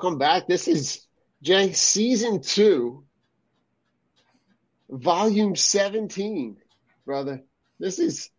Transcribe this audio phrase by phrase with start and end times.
[0.00, 0.46] Welcome back.
[0.46, 1.04] This is
[1.42, 3.02] Jay season two,
[4.88, 6.56] volume 17,
[7.04, 7.42] brother.
[7.80, 8.30] This is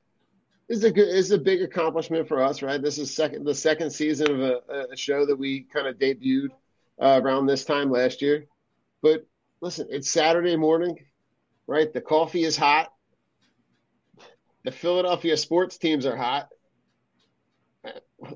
[0.69, 2.81] this is a good this is a big accomplishment for us, right?
[2.81, 6.51] This is second the second season of a, a show that we kind of debuted
[6.97, 8.45] uh, around this time last year.
[9.01, 9.27] But
[9.59, 10.97] listen, it's Saturday morning,
[11.67, 11.91] right?
[11.91, 12.87] The coffee is hot.
[14.63, 16.47] The Philadelphia sports teams are hot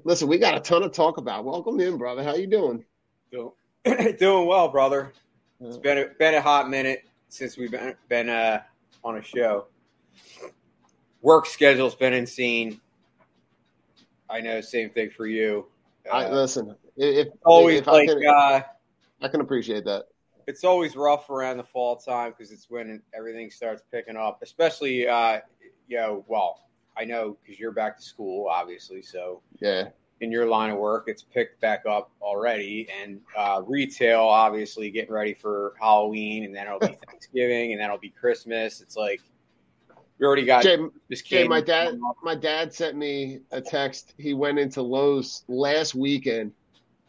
[0.03, 1.45] listen, we got a ton of talk about.
[1.45, 2.21] Welcome in, brother.
[2.21, 2.83] How you doing?
[3.33, 3.51] Doing,
[4.19, 5.11] doing well, brother.
[5.59, 8.61] It's been a, been a hot minute since we've been, been uh,
[9.03, 9.65] on a show.
[11.23, 12.79] Work schedule's been insane.
[14.29, 15.65] I know, same thing for you.
[16.07, 16.75] Uh, I listen.
[16.95, 18.61] If always if like I can, uh,
[19.21, 20.03] I can appreciate that.
[20.45, 25.07] It's always rough around the fall time because it's when everything starts picking up, especially
[25.07, 25.39] uh,
[25.87, 26.59] you know, well,
[26.95, 29.01] I know because you're back to school, obviously.
[29.01, 29.89] So yeah,
[30.23, 35.13] in your line of work, it's picked back up already, and uh, retail obviously getting
[35.13, 38.81] ready for Halloween, and then it'll be Thanksgiving, and then it'll be Christmas.
[38.81, 39.21] It's like
[40.17, 40.77] we already got Jay,
[41.09, 44.13] this Jay, my dad, my dad sent me a text.
[44.17, 46.53] He went into Lowe's last weekend,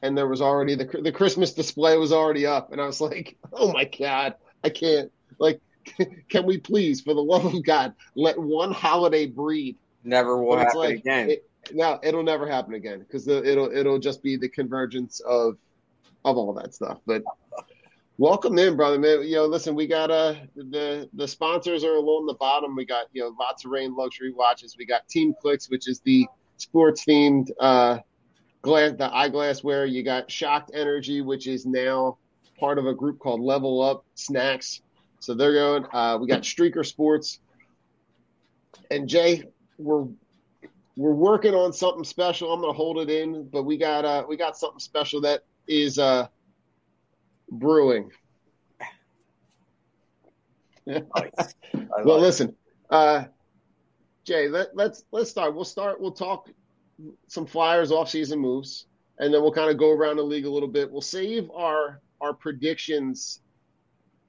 [0.02, 3.37] and there was already the the Christmas display was already up, and I was like,
[3.52, 5.60] oh my god, I can't like.
[6.31, 9.76] Can we please, for the love of God, let one holiday breathe?
[10.02, 11.28] Never will happen like, again.
[11.28, 15.56] It, no, it'll never happen again because it'll it'll just be the convergence of
[16.25, 16.99] of all that stuff.
[17.06, 17.22] But
[18.19, 19.22] welcome in, brother man.
[19.22, 22.76] You know, listen, we got uh the the sponsors are along the bottom.
[22.76, 24.76] We got you know La Touraine luxury watches.
[24.78, 26.26] We got Team Clix, which is the
[26.56, 27.99] sports themed uh
[28.62, 29.90] glass the eyeglassware.
[29.90, 32.19] You got Shocked Energy, which is now
[32.58, 34.81] part of a group called Level Up Snacks.
[35.20, 35.87] So they're going.
[35.93, 37.40] Uh, we got Streaker Sports.
[38.90, 39.44] And Jay,
[39.78, 40.06] we're
[40.96, 42.52] we're working on something special.
[42.52, 45.99] I'm gonna hold it in, but we got uh we got something special that is
[45.99, 46.29] uh
[47.50, 48.11] brewing.
[50.87, 51.55] Nice.
[52.05, 52.20] Well, it.
[52.20, 52.55] listen,
[52.91, 53.25] uh,
[54.25, 55.55] Jay, let, let's let's start.
[55.55, 55.99] We'll start.
[55.99, 56.50] We'll talk
[57.26, 58.87] some Flyers off-season moves,
[59.19, 60.91] and then we'll kind of go around the league a little bit.
[60.93, 63.41] We'll save our our predictions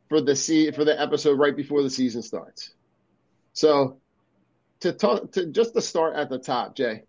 [0.10, 2.74] for the se- for the episode right before the season starts.
[3.54, 4.00] So,
[4.81, 7.04] to talk to just to start at the top, Jay,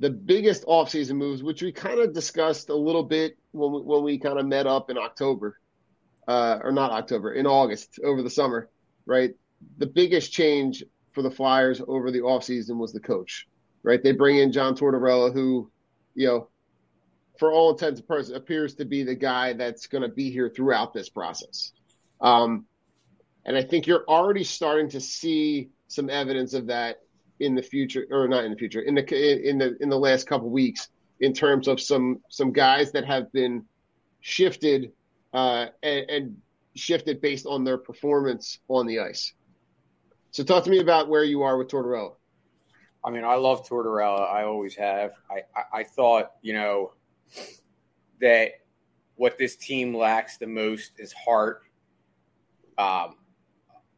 [0.00, 4.02] the biggest off-season moves, which we kind of discussed a little bit when we, when
[4.02, 5.58] we kind of met up in October,
[6.26, 8.68] uh, or not October, in August over the summer,
[9.06, 9.34] right?
[9.78, 10.82] The biggest change
[11.12, 13.46] for the Flyers over the offseason was the coach,
[13.82, 14.02] right?
[14.02, 15.70] They bring in John Tortorella, who,
[16.14, 16.48] you know,
[17.38, 20.48] for all intents and purposes, appears to be the guy that's going to be here
[20.48, 21.72] throughout this process.
[22.20, 22.66] Um,
[23.44, 27.00] and I think you're already starting to see some evidence of that
[27.40, 30.26] in the future, or not in the future, in the in the in the last
[30.26, 30.88] couple weeks,
[31.20, 33.64] in terms of some some guys that have been
[34.20, 34.92] shifted
[35.32, 36.36] uh, and, and
[36.74, 39.32] shifted based on their performance on the ice.
[40.30, 42.14] So, talk to me about where you are with Tortorella.
[43.04, 44.32] I mean, I love Tortorella.
[44.32, 45.12] I always have.
[45.30, 46.92] I, I, I thought, you know,
[48.20, 48.52] that
[49.16, 51.62] what this team lacks the most is heart.
[52.78, 53.16] Um,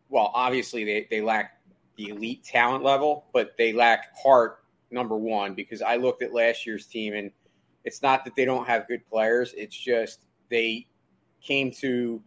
[0.08, 1.55] well, obviously they, they lack
[1.96, 4.58] the elite talent level, but they lack heart,
[4.90, 7.30] number one, because I looked at last year's team and
[7.84, 9.54] it's not that they don't have good players.
[9.56, 10.86] It's just they
[11.40, 12.22] came to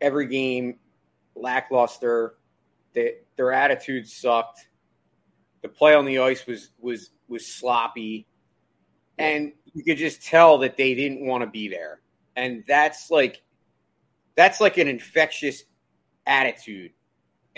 [0.00, 0.78] every game
[1.34, 2.34] lackluster.
[2.92, 4.68] They, their attitude sucked.
[5.62, 8.26] The play on the ice was was was sloppy,
[9.18, 12.00] and you could just tell that they didn't want to be there.
[12.36, 13.42] And that's like
[14.36, 15.64] that's like an infectious
[16.26, 16.92] attitude,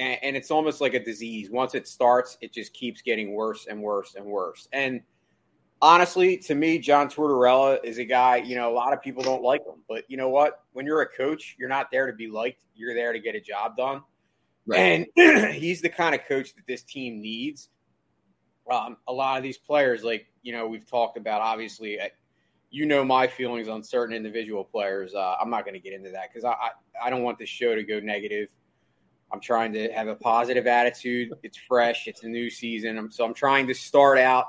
[0.01, 1.51] and, and it's almost like a disease.
[1.51, 4.67] Once it starts, it just keeps getting worse and worse and worse.
[4.73, 5.03] And
[5.83, 9.43] honestly, to me, John Tortorella is a guy, you know, a lot of people don't
[9.43, 9.83] like him.
[9.89, 10.65] But you know what?
[10.73, 12.65] When you're a coach, you're not there to be liked.
[12.75, 14.03] You're there to get a job done.
[14.75, 15.07] And
[15.55, 17.69] he's the kind of coach that this team needs.
[18.71, 22.11] Um, a lot of these players, like, you know, we've talked about, obviously, I,
[22.71, 25.13] you know my feelings on certain individual players.
[25.13, 26.71] Uh, I'm not going to get into that because I, I,
[27.05, 28.49] I don't want the show to go negative.
[29.33, 31.33] I'm trying to have a positive attitude.
[31.43, 32.07] It's fresh.
[32.09, 32.99] It's a new season.
[32.99, 34.47] I'm, so I'm trying to start out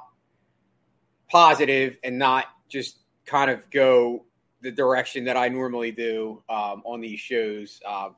[1.30, 4.26] positive and not just kind of go
[4.62, 7.80] the direction that I normally do um, on these shows.
[7.86, 8.16] Um,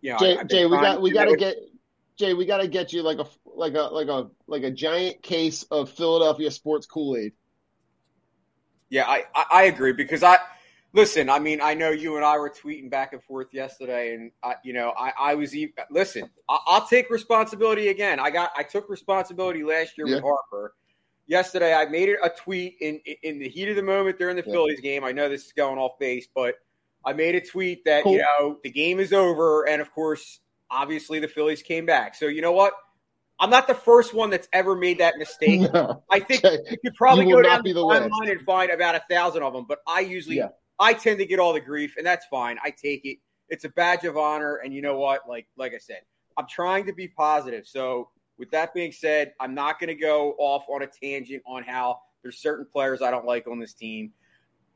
[0.00, 1.56] you know, Jay, I- I've been Jay we got we to got to get
[2.16, 5.22] Jay, we got to get you like a like a like a like a giant
[5.22, 7.32] case of Philadelphia sports Kool Aid.
[8.90, 10.38] Yeah, I, I, I agree because I
[10.94, 11.28] listen.
[11.28, 14.54] I mean, I know you and I were tweeting back and forth yesterday, and I,
[14.64, 16.30] you know, I, I was even listen.
[16.48, 18.18] I, I'll take responsibility again.
[18.18, 20.14] I got I took responsibility last year Yeah.
[20.16, 20.74] with Harper.
[21.26, 24.44] Yesterday, I made it a tweet in in the heat of the moment during the
[24.46, 24.52] Yeah.
[24.52, 25.04] Phillies game.
[25.04, 26.54] I know this is going off base, but
[27.04, 28.12] I made a tweet that Cool.
[28.12, 30.40] you know the game is over, and of course,
[30.70, 32.14] obviously, the Phillies came back.
[32.14, 32.74] So you know what?
[33.40, 35.60] I'm not the first one that's ever made that mistake.
[35.74, 36.02] No.
[36.08, 39.02] I think Jay, you could probably You go down the timeline and find about a
[39.10, 40.48] thousand of them, but I usually Yeah.
[40.78, 42.58] I tend to get all the grief, and that's fine.
[42.62, 43.18] I take it.
[43.48, 45.28] It's a badge of honor, and you know what?
[45.28, 46.00] Like like I said,
[46.36, 47.66] I'm trying to be positive.
[47.66, 51.62] So with that being said, I'm not going to go off on a tangent on
[51.62, 54.12] how there's certain players I don't like on this team.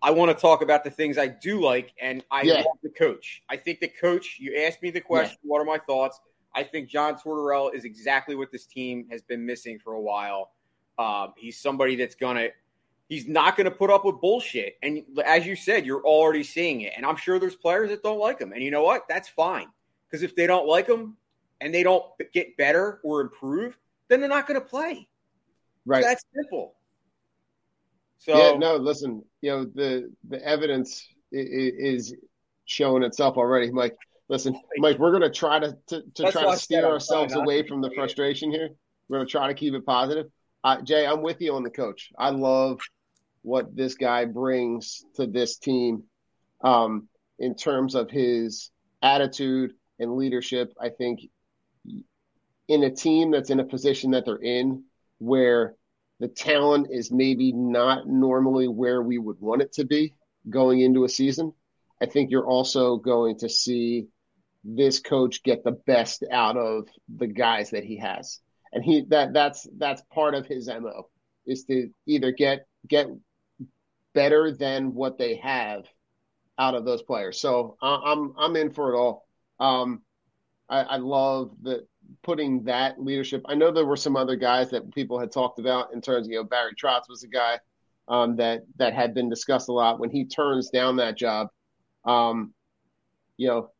[0.01, 2.59] I want to talk about the things I do like, and I Yeah.
[2.59, 3.43] love the coach.
[3.49, 4.37] I think the coach.
[4.39, 5.39] You asked me the question.
[5.43, 6.21] What are my thoughts?
[6.55, 10.53] I think John Tortorella is exactly what this team has been missing for a while.
[10.99, 12.49] Um, he's somebody that's gonna.
[13.09, 14.77] He's not going to put up with bullshit.
[14.83, 16.93] And as you said, you're already seeing it.
[16.97, 18.53] And I'm sure there's players that don't like him.
[18.53, 19.05] And you know what?
[19.09, 19.69] That's fine.
[20.09, 21.17] Because if they don't like him
[21.61, 25.09] and they don't get better or improve, then they're not going to play.
[25.87, 26.03] Right.
[26.03, 26.75] That's simple.
[28.19, 32.15] So yeah, no, listen, you know, the the evidence is
[32.65, 33.97] showing itself already, Mike.
[34.29, 37.81] Listen, Mike, we're going to try to to, to try to steer ourselves away from
[37.81, 38.71] the frustration here.
[39.09, 40.27] We're going to try to keep it positive.
[40.65, 42.11] Uh, Jay, I'm with you on the coach.
[42.19, 42.81] I love
[43.49, 46.03] what this guy brings to this team
[46.63, 50.75] um, in terms of his attitude and leadership.
[50.79, 51.21] I think
[52.69, 54.85] in a team that's in a position that they're in
[55.17, 55.75] where
[56.21, 60.15] the talent is maybe not normally where we would want it to be
[60.51, 61.55] going into a season,
[62.03, 64.09] I think you're also going to see
[64.63, 68.41] this coach get the best out of the guys that he has.
[68.75, 71.09] And he that that's that's part of his MO
[71.47, 73.09] is to either get get
[74.15, 75.85] better than what they have
[76.59, 77.41] out of those players.
[77.41, 79.27] So I'm I'm in for it all.
[79.61, 80.03] Um,
[80.69, 81.87] I, I love the
[82.23, 83.43] putting that leadership.
[83.47, 86.33] I know there were some other guys that people had talked about in terms of
[86.33, 87.59] you know Barry Trotz was a guy
[88.09, 91.49] um, that that had been discussed a lot when he turns down that job.
[92.05, 92.55] Um,
[93.37, 93.71] you know,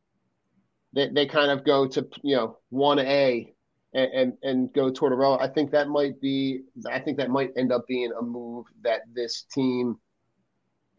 [0.93, 3.53] they they kind of go to you know one A
[3.93, 5.41] and, and and go Tortorella.
[5.41, 6.61] I think that might be.
[6.89, 9.97] I think that might end up being a move that this team.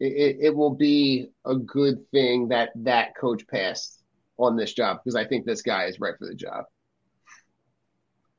[0.03, 4.01] It, it will be a good thing that that coach passed
[4.37, 6.65] on this job because I think this guy is right for the job.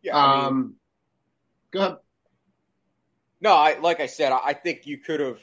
[0.02, 0.16] Yeah.
[0.16, 0.76] I mean, Um,
[1.70, 1.96] go ahead.
[3.40, 5.38] no, I like I said, I, I think you could have,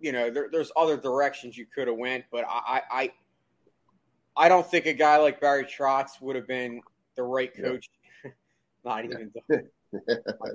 [0.00, 3.12] you know, there, there's other directions you could have went, but I, I,
[4.36, 6.82] I, don't think a guy like Barry Trotz would have been
[7.14, 7.66] the right Yeah.
[7.68, 7.88] coach.
[8.84, 9.32] Not even.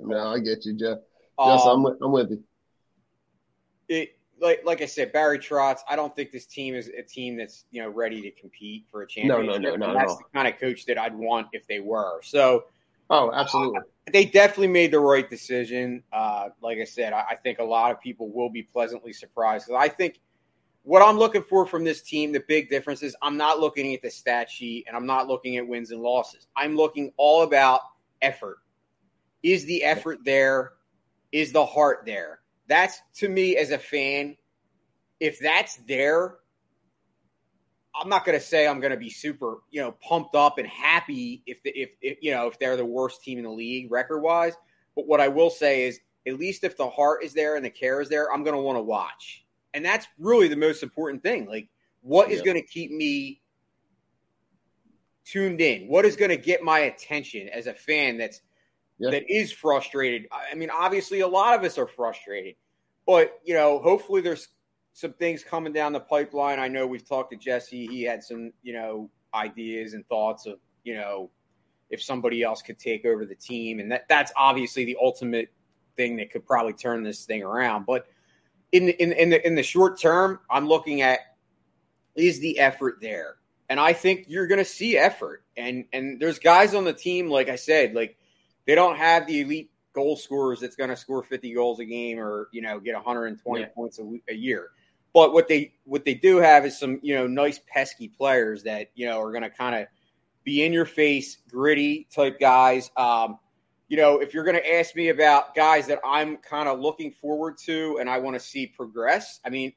[0.02, 0.98] no, I get you, Jeff.
[1.38, 2.44] Yes, I'm Um, with, I'm with you.
[3.88, 5.78] it like like I said, Barry Trotz.
[5.88, 9.02] I don't think this team is a team that's you know ready to compete for
[9.02, 9.62] a championship.
[9.62, 9.94] no, no, no, no.
[9.94, 10.18] that's all.
[10.18, 12.20] the kind of coach that I'd want if they were.
[12.22, 12.64] So
[13.12, 13.80] Oh, absolutely.
[14.10, 16.02] they definitely made the right decision.
[16.12, 19.70] Uh, like I said, I, I think a lot of people will be pleasantly surprised.
[19.70, 20.18] I think
[20.82, 24.00] what I'm looking for from this team, the big difference is I'm not looking at
[24.00, 26.46] the stat sheet and I'm not looking at wins and losses.
[26.56, 27.80] I'm looking all about
[28.22, 28.58] effort.
[29.42, 30.72] Is the effort there?
[31.32, 32.40] Is the heart there?
[32.72, 34.38] That's to me as a fan.
[35.20, 36.36] If that's there,
[37.94, 40.66] I'm not going to say I'm going to be super, you know, pumped up and
[40.66, 43.92] happy if, the, if if you know if they're the worst team in the league
[43.92, 44.54] record wise.
[44.96, 47.68] But what I will say is, at least if the heart is there and the
[47.68, 51.22] care is there, I'm going to want to watch, and that's really the most important
[51.22, 51.46] thing.
[51.46, 51.68] Like,
[52.00, 52.44] what is Yeah.
[52.46, 53.42] going to keep me
[55.26, 55.88] tuned in?
[55.88, 58.16] What is going to get my attention as a fan?
[58.16, 58.40] That's
[58.98, 59.10] Yeah.
[59.10, 60.26] that is frustrated.
[60.32, 62.54] I I mean, obviously, a lot of us are frustrated,
[63.12, 64.48] but you know, hopefully, there's
[64.94, 66.58] some things coming down the pipeline.
[66.58, 70.58] I know we've talked to Jesse; he had some, you know, ideas and thoughts of,
[70.82, 71.28] you know,
[71.90, 75.52] if somebody else could take over the team, and that that's obviously the ultimate
[75.94, 77.84] thing that could probably turn this thing around.
[77.84, 78.06] But
[78.72, 81.20] in the, in in the in the short term, I'm looking at
[82.14, 83.36] is the effort there,
[83.68, 85.44] and I think you're going to see effort.
[85.54, 88.16] And and there's guys on the team, like I said, like
[88.66, 92.18] they don't have the elite goal scorers that's going to score 50 goals a game
[92.18, 93.66] or you know get 120 Yeah.
[93.74, 94.70] points a, a year.
[95.14, 98.90] But what they what they do have is some you know nice pesky players that
[98.94, 99.86] you know are going to kind of
[100.44, 102.90] be in your face, gritty type guys.
[102.96, 103.38] Um,
[103.88, 107.12] you know, if you're going to ask me about guys that I'm kind of looking
[107.12, 109.72] forward to and I want to see progress, I mean,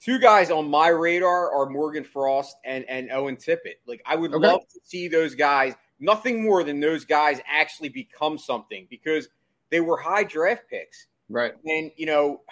[0.00, 3.76] two guys on my radar are Morgan Frost and and Owen Tippett.
[3.86, 4.46] Like I would Okay.
[4.46, 5.74] love to see those guys.
[6.00, 9.28] Nothing more than those guys actually become something because
[9.70, 11.06] they were high draft picks.
[11.28, 11.52] Right.
[11.64, 12.42] And you know,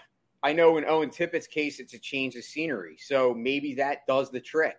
[0.42, 4.30] I know in Owen Tippett's case, it's a change of scenery, so maybe that does
[4.30, 4.76] the trick.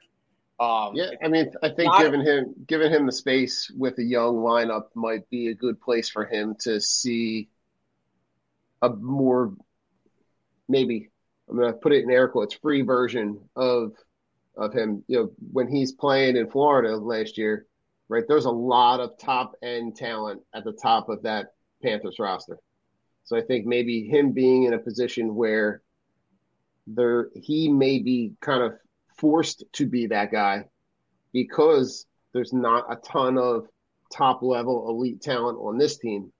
[0.60, 4.03] Um, Yeah, I mean, I think not- giving him giving him the space with a
[4.03, 7.50] young lineup might be a good place for him to see
[8.82, 9.53] a more
[10.70, 11.10] maybe
[11.50, 13.94] I'm going to put it in air quotes free version of
[14.56, 15.03] of him.
[15.08, 17.67] You know, when he's playing in Florida last year,
[18.10, 18.24] right?
[18.27, 22.58] There's a lot of top end talent at the top of that Panthers roster.
[23.26, 25.82] So I think maybe him being in a position where
[26.88, 28.74] there he may be kind of
[29.18, 30.66] forced to be that guy
[31.34, 33.68] because there's not a ton of
[34.14, 36.32] top level elite talent on this team.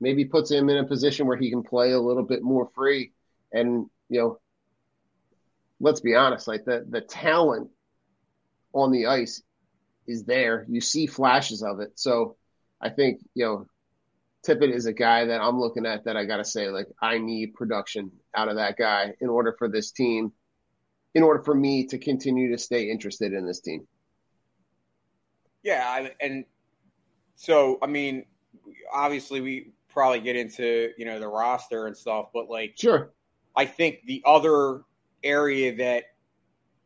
[0.00, 3.12] Maybe puts him in a position where he can play a little bit more free.
[3.52, 4.38] And, you know,
[5.80, 7.70] let's be honest, like the, the talent
[8.72, 9.42] on the ice
[10.06, 10.66] is there.
[10.68, 11.92] You see flashes of it.
[11.94, 12.36] So
[12.80, 13.66] I think, you know,
[14.46, 17.18] Tippett is a guy that I'm looking at that I got to say, like, I
[17.18, 20.32] need production out of that guy in order for this team,
[21.14, 23.86] in order for me to continue to stay interested in this team.
[25.62, 26.44] Yeah, I, and
[27.36, 28.26] so I mean,
[28.92, 33.12] obviously we probably get into you know the roster and stuff, but like Sure.
[33.56, 34.82] I think the other
[35.22, 36.04] area that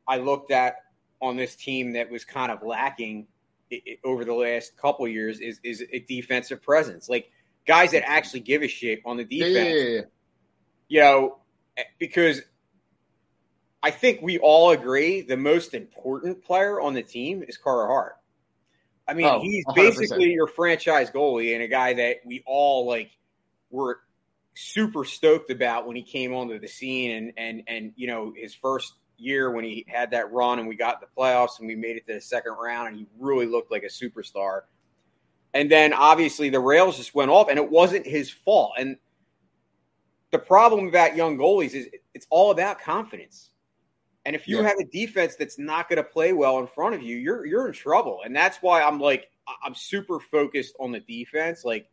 [0.07, 0.77] I looked at
[1.21, 3.27] on this team that was kind of lacking
[4.05, 7.31] over the last couple of years is is a defensive presence, like
[7.69, 9.55] guys that actually give a shit on the defense.
[9.55, 10.01] yeah, yeah, yeah.
[10.89, 11.39] You know,
[11.99, 12.41] because
[13.83, 18.17] I think we all agree the most important player on the team is Carter Hart.
[19.07, 19.75] I mean, Oh, he's 100%.
[19.77, 23.11] basically your franchise goalie and a guy that we all like
[23.71, 24.01] were
[24.55, 28.55] super stoked about when he came onto the scene and and and you know his
[28.55, 31.97] first year when he had that run and we got the playoffs and we made
[31.97, 34.63] it to the second round and he really looked like a superstar.
[35.55, 38.73] And then obviously the rails just went off and it wasn't his fault.
[38.79, 38.97] And
[40.31, 43.51] the problem about young goalies is it's all about confidence.
[44.27, 44.65] And if you Yeah.
[44.69, 47.67] have a defense that's not going to play well in front of you, you're you're
[47.67, 48.21] in trouble.
[48.25, 49.31] And that's why I'm like
[49.65, 51.65] I'm super focused on the defense.
[51.65, 51.89] Like,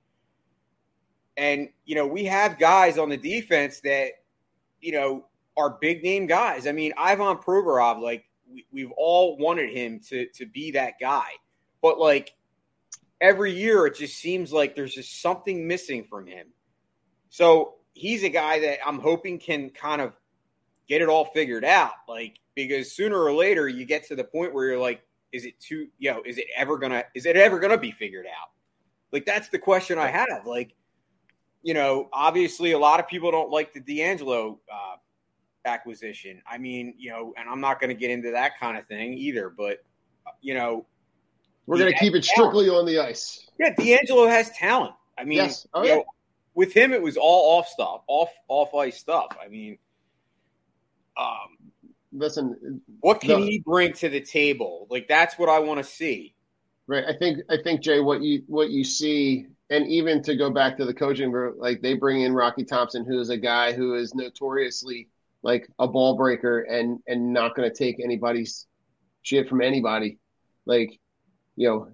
[1.38, 4.12] and you know we have guys on the defense that
[4.82, 6.68] you know are big name guys.
[6.68, 11.30] I mean, Ivan Provorov, like we, we've all wanted him to to be that guy,
[11.82, 12.35] but like
[13.22, 16.48] every year it just seems like there's just something missing from him.
[17.30, 20.14] So he's a guy that I'm hoping can kind of
[20.88, 21.94] get it all figured out.
[22.08, 25.60] Like because sooner or later you get to the point where you're like, is it
[25.60, 28.50] too you know, is it ever gonna is it ever gonna be figured out?
[29.12, 30.46] Like that's the question I have.
[30.46, 30.74] Like,
[31.64, 34.96] you know, obviously a lot of people don't like the DeAngelo uh,
[35.66, 36.42] acquisition.
[36.50, 39.14] I mean, you know, and I'm not going to get into that kind of thing
[39.14, 39.50] either.
[39.50, 39.80] But
[40.28, 40.86] uh, you know,
[41.66, 43.48] We're going to keep it strictly on the ice.
[43.60, 44.94] yeah, DeAngelo has talent.
[45.18, 45.68] I mean, Yes.
[45.74, 45.96] Oh, yeah.
[45.96, 46.06] know,
[46.54, 49.36] with him it was all off stuff, off off ice stuff.
[49.44, 49.78] I mean,
[51.18, 51.66] um,
[52.18, 54.88] Listen, what can he bring to the table?
[54.90, 56.34] Like that's what I want to see.
[56.88, 57.04] right?
[57.06, 60.78] I think I think Jay, what you what you see, and even to go back
[60.78, 63.96] to the coaching, group, like they bring in Rocky Thomson, who is a guy who
[63.96, 65.10] is notoriously
[65.44, 68.66] like a ball breaker and and not going to take anybody's
[69.24, 70.18] shit from anybody.
[70.66, 71.00] Like,
[71.56, 71.90] you know,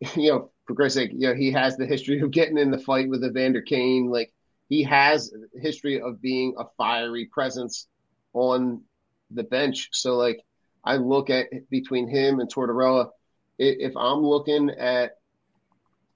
[0.16, 2.78] you know, for Christ's sake, you know, he has the history of getting in the
[2.78, 4.10] fight with Evander Kane.
[4.10, 4.32] Like,
[4.68, 7.86] he has history of being a fiery presence
[8.34, 8.82] on
[9.30, 9.88] the bench.
[9.92, 10.40] So, like,
[10.84, 13.10] I look at between him and Tortorella,
[13.58, 15.16] if I'm looking at,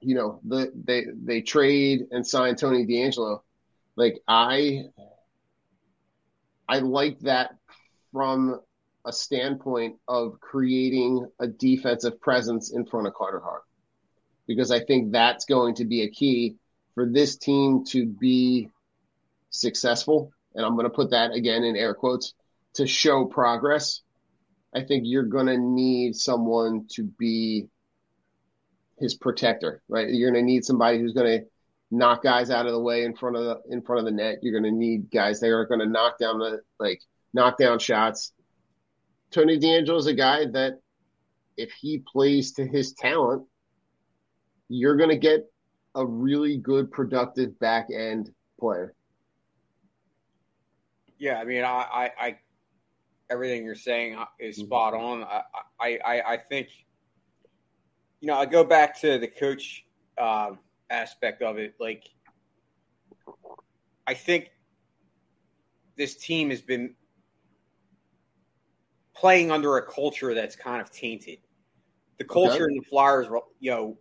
[0.00, 3.40] you know, the they they trade and sign Tony DeAngelo,
[3.96, 4.84] like I
[6.68, 7.54] I like that
[8.12, 8.60] from
[9.04, 13.62] a standpoint of creating a defensive presence in front of Carter Hart.
[14.46, 16.56] Because I think that's going to be a key
[16.94, 18.68] for this team to be
[19.50, 20.32] successful.
[20.54, 22.34] And I'm going to put that again in air quotes
[22.74, 24.02] to show progress.
[24.74, 27.68] I think you're going to need someone to be
[28.98, 30.08] his protector, right?
[30.08, 31.46] You're going to need somebody who's going to
[31.90, 34.38] knock guys out of the way in front of the in front of the net.
[34.42, 37.02] You're going to need guys that are going to knock down the like
[37.34, 38.32] knock down shots.
[39.32, 40.78] Tony DeAngelo is a guy that
[41.56, 43.44] if he plays to his talent,
[44.68, 45.50] you're going to get
[45.94, 48.94] a really good productive back end player.
[51.18, 52.38] Yeah, I mean, I, I, I
[53.30, 55.24] everything you're saying is spot on.
[55.24, 55.42] I,
[55.80, 56.68] I, I, I think,
[58.20, 59.84] you know, I go back to the coach
[60.18, 60.58] um,
[60.90, 61.74] aspect of it.
[61.80, 62.04] Like,
[64.06, 64.50] I think
[65.96, 66.94] this team has been
[69.22, 71.38] playing under a culture that's kind of tainted.
[72.18, 72.72] The culture Okay.
[72.72, 73.28] in the Flyers,
[73.60, 73.96] you know,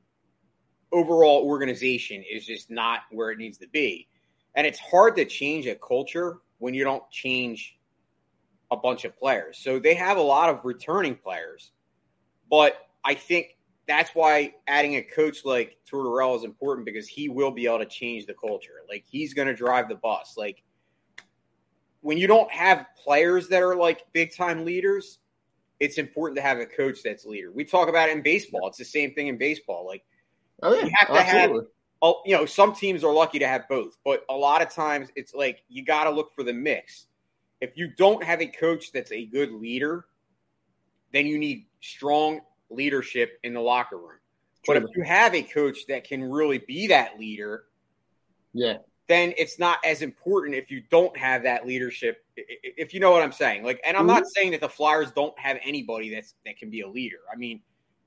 [0.91, 4.07] overall organization is just not where it needs to be.
[4.55, 7.77] And it's hard to change a culture when you don't change
[8.71, 9.59] a bunch of players.
[9.59, 11.71] So they have a lot of returning players.
[12.49, 13.57] But I think
[13.87, 17.85] that's why adding a coach like Tortorella is important because he will be able to
[17.85, 18.81] change the culture.
[18.89, 20.33] Like he's going to drive the bus.
[20.35, 20.63] Like
[22.01, 25.19] when you don't have players that are like big time leaders,
[25.79, 27.51] it's important to have a coach that's leader.
[27.51, 28.67] We talk about it in baseball.
[28.67, 29.85] It's the same thing in baseball.
[29.85, 30.03] Like
[30.63, 31.67] Oh yeah, You have to have- absolutely.
[32.01, 35.09] oh, you know, some teams are lucky to have both, but a lot of times
[35.15, 37.07] it's like you got to look for the mix.
[37.61, 40.05] If you don't have a coach that's a good leader,
[41.13, 44.17] then you need strong leadership in the locker room.
[44.65, 47.65] But if you have a coach that can really be that leader,
[48.53, 52.23] yeah, then it's not as important if you don't have that leadership.
[52.37, 55.37] If you know what I'm saying, like, and I'm not saying that the Flyers don't
[55.37, 57.19] have anybody that's that can be a leader.
[57.31, 57.61] I mean,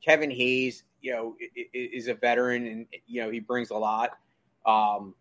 [0.04, 1.37] Kevin Hayes, you know,
[1.74, 4.18] is a veteran, and you know he brings a lot.
[4.64, 5.14] Um,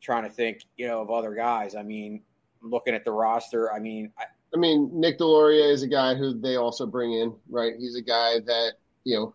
[0.00, 1.74] trying to think, you know, of other guys.
[1.74, 2.22] I mean,
[2.62, 6.38] looking at the roster, I mean, I, I mean, Nick Deslauriers is a guy who
[6.38, 7.74] they also bring in, right?
[7.78, 8.72] He's a guy that,
[9.04, 9.34] you know,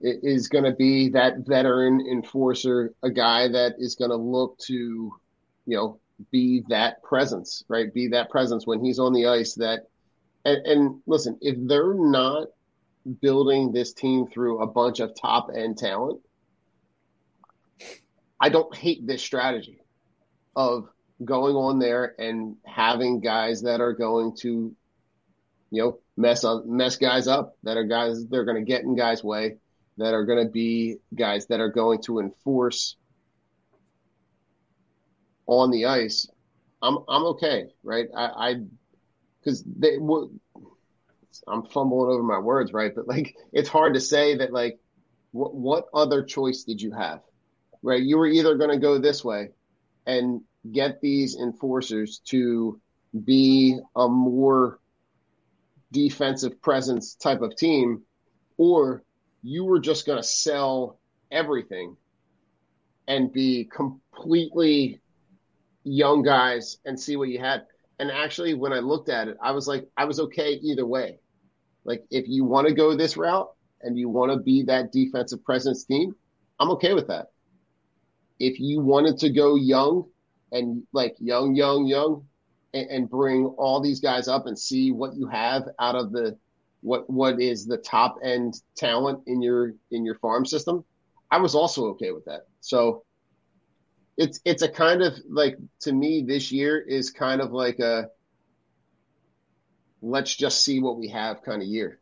[0.00, 5.12] is going to be that veteran enforcer, a guy that is going to look to,
[5.66, 5.98] you know,
[6.30, 7.92] be that presence, right?
[7.92, 9.54] Be that presence when he's on the ice.
[9.54, 9.86] That
[10.44, 12.48] and, and listen, if they're not
[13.20, 16.20] building this team through a bunch of top end talent,
[18.40, 19.80] I don't hate this strategy
[20.54, 20.88] of
[21.24, 24.74] going on there and having guys that are going to,
[25.70, 27.56] you know, mess up, mess guys up.
[27.62, 29.56] That are guys they're going to get in guys' way
[29.98, 32.96] that are going to be guys that are going to enforce
[35.46, 36.28] on the ice,
[36.82, 38.08] I'm I'm okay, right?
[38.16, 38.56] I
[39.40, 39.96] because they
[41.46, 42.92] I'm fumbling over my words, right?
[42.94, 44.78] But like, it's hard to say that like,
[45.32, 47.20] what what other choice did you have,
[47.82, 48.02] right?
[48.02, 49.50] You were either going to go this way,
[50.06, 50.40] and
[50.72, 52.80] get these enforcers to
[53.24, 54.80] be a more
[55.92, 58.02] defensive presence type of team,
[58.56, 59.02] or
[59.46, 60.98] you were just going to sell
[61.30, 61.96] everything
[63.06, 65.00] and be completely
[65.84, 67.64] young guys and see what you had.
[68.00, 71.20] And actually, when I looked at it, I was like, I was okay either way.
[71.84, 73.48] Like, if you want to go this route
[73.82, 76.16] and you want to be that defensive presence team,
[76.58, 77.26] I'm okay with that.
[78.40, 80.06] If you wanted to go young
[80.50, 82.26] and like young, young, young,
[82.74, 86.36] and, and bring all these guys up and see what you have out of the
[86.86, 90.84] what what is the top end talent in your in your farm system,
[91.28, 92.46] I was also okay with that.
[92.60, 93.02] So
[94.16, 98.06] it's it's a kind of like to me this year is kind of like a
[100.00, 101.98] let's just see what we have kind of year.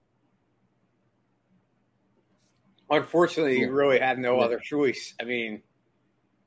[2.90, 5.14] Unfortunately, you really had no other choice.
[5.18, 5.62] I mean,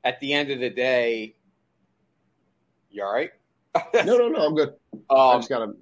[0.04, 1.34] at the end of the day,
[2.88, 3.30] you all right?
[3.94, 4.74] no, no, no, I'm good.
[5.10, 5.72] Um, I just gotta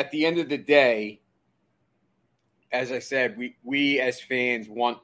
[0.00, 1.20] at the end of the day,
[2.72, 4.96] as I said, we we as fans want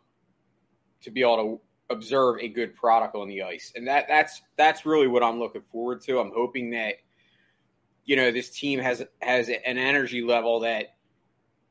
[1.03, 4.87] to be able to observe a good product on the ice, and that that's that's
[4.87, 6.19] really what I'm looking forward to.
[6.19, 6.95] I'm hoping that
[8.07, 10.97] you know this team has has an energy level that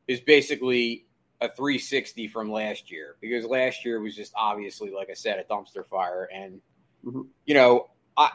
[0.08, 1.08] is basically
[1.42, 5.52] a 360 from last year because last year was just obviously like I said a
[5.52, 6.62] dumpster fire, and
[7.04, 7.22] mm-hmm.
[7.46, 8.30] you know I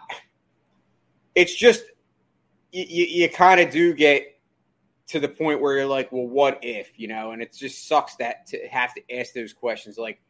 [1.37, 1.85] it's just
[2.73, 4.40] you, you, you kind of do get
[5.11, 7.33] to the point where you're like, well, what if, you know?
[7.33, 9.99] And it just sucks that to have to ask those questions.
[9.99, 10.21] Like,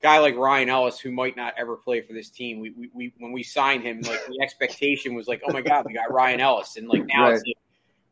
[0.00, 3.12] guy like Ryan Ellis, who might not ever play for this team, we, we, we
[3.18, 6.40] when we signed him, like the expectation was like, oh my god, we got Ryan
[6.40, 7.34] Ellis, and like now right.
[7.34, 7.56] it's like,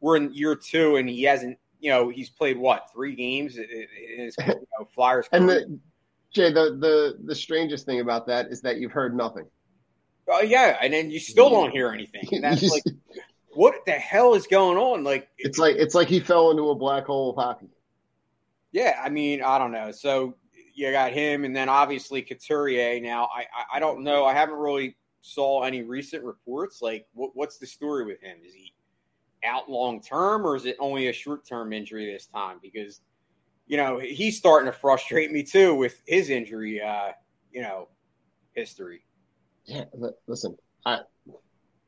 [0.00, 3.86] we're in year two, and he hasn't, you know, he's played what three games in
[4.18, 5.28] his you know, Flyers.
[5.30, 5.78] and the,
[6.32, 9.46] Jay, the the the strangest thing about that is that you've heard nothing.
[10.28, 12.28] Oh yeah, and then you still don't hear anything.
[12.32, 12.82] And that's like
[13.56, 15.02] what the hell is going on?
[15.02, 17.68] Like it's like it's like he fell into a black hole of hockey.
[18.72, 19.90] Yeah, I mean, I don't know.
[19.90, 20.36] So
[20.74, 23.00] you got him, and then obviously Couturier.
[23.00, 24.24] Now, I, I, I don't know.
[24.26, 26.82] I haven't really saw any recent reports.
[26.82, 28.36] Like, what, what's the story with him?
[28.46, 28.74] Is he
[29.44, 32.58] out long term, or is it only a short term injury this time?
[32.60, 33.00] Because
[33.66, 36.82] you know he's starting to frustrate me too with his injury.
[36.82, 37.12] Uh,
[37.50, 37.88] you know,
[38.54, 39.02] history.
[39.64, 39.84] Yeah,
[40.26, 41.00] listen, I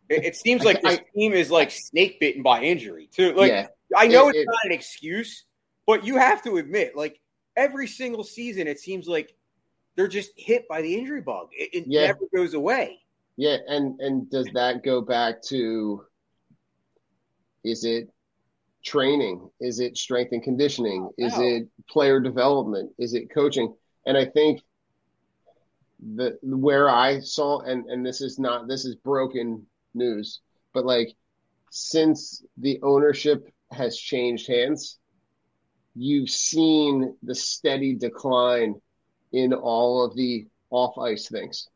[0.09, 3.35] it, it seems like I, this I, team is like snake bitten by injury too.
[3.35, 3.67] Like yeah,
[3.97, 5.45] I know it, it's it, not an excuse,
[5.87, 7.21] but you have to admit, like
[7.57, 9.35] every single season, it seems like
[9.97, 11.49] they're just hit by the injury bug.
[11.53, 12.07] It, it yeah.
[12.07, 13.01] never goes away.
[13.37, 16.05] Yeah, and and does that go back to?
[17.65, 18.09] Is it
[18.85, 19.51] training?
[19.61, 21.09] Is it strength and conditioning?
[21.09, 22.93] Oh, is it player development?
[22.99, 23.75] Is it coaching?
[24.07, 24.61] And I think
[26.15, 30.41] the where I saw and and this is not this is broken news,
[30.73, 31.15] but like
[31.71, 34.99] since the ownership has changed hands,
[35.95, 38.75] you've seen the steady decline
[39.33, 41.69] in all of the off ice things.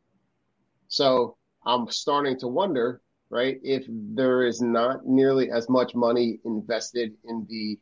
[0.87, 7.13] So I'm starting to wonder, right, if there is not nearly as much money invested
[7.25, 7.79] in the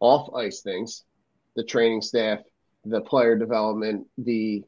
[0.00, 1.04] off ice things,
[1.56, 2.40] the training staff,
[2.84, 4.64] the player development, the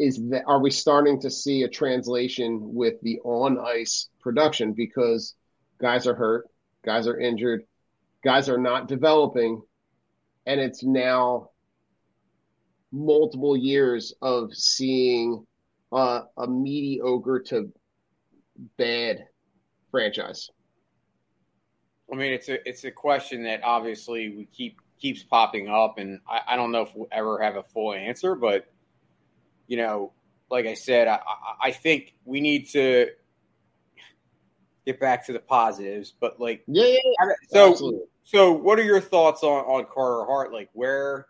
[0.00, 5.34] is that are we starting to see a translation with the on ice production because
[5.78, 6.48] guys are hurt,
[6.84, 7.64] guys are injured,
[8.24, 9.62] guys are not developing
[10.46, 11.50] and it's now
[12.92, 15.46] multiple years of seeing
[15.92, 17.72] uh, a mediocre to
[18.78, 19.24] bad
[19.90, 20.50] franchise.
[22.12, 26.20] I mean, it's a it's a question that obviously we keep keeps popping up, and
[26.28, 28.66] I, I don't know if we'll ever have a full answer, but
[29.70, 30.12] you know,
[30.50, 31.20] like I said, I,
[31.62, 33.06] I think we need to
[34.84, 37.32] get back to the positives, but like, yeah, yeah, yeah.
[37.46, 38.00] so Absolutely.
[38.24, 40.52] so what are your thoughts on on Carter Hart?
[40.52, 41.28] Like, where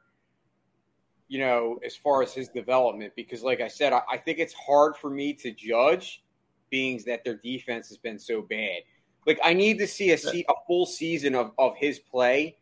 [1.29, 4.55] you know, as far as his development, because like I said, I, I think it's
[4.55, 6.25] hard for me to judge,
[6.71, 8.81] being that their defense has been so bad.
[9.27, 12.57] Like I need to see a, see, a full season of, of his play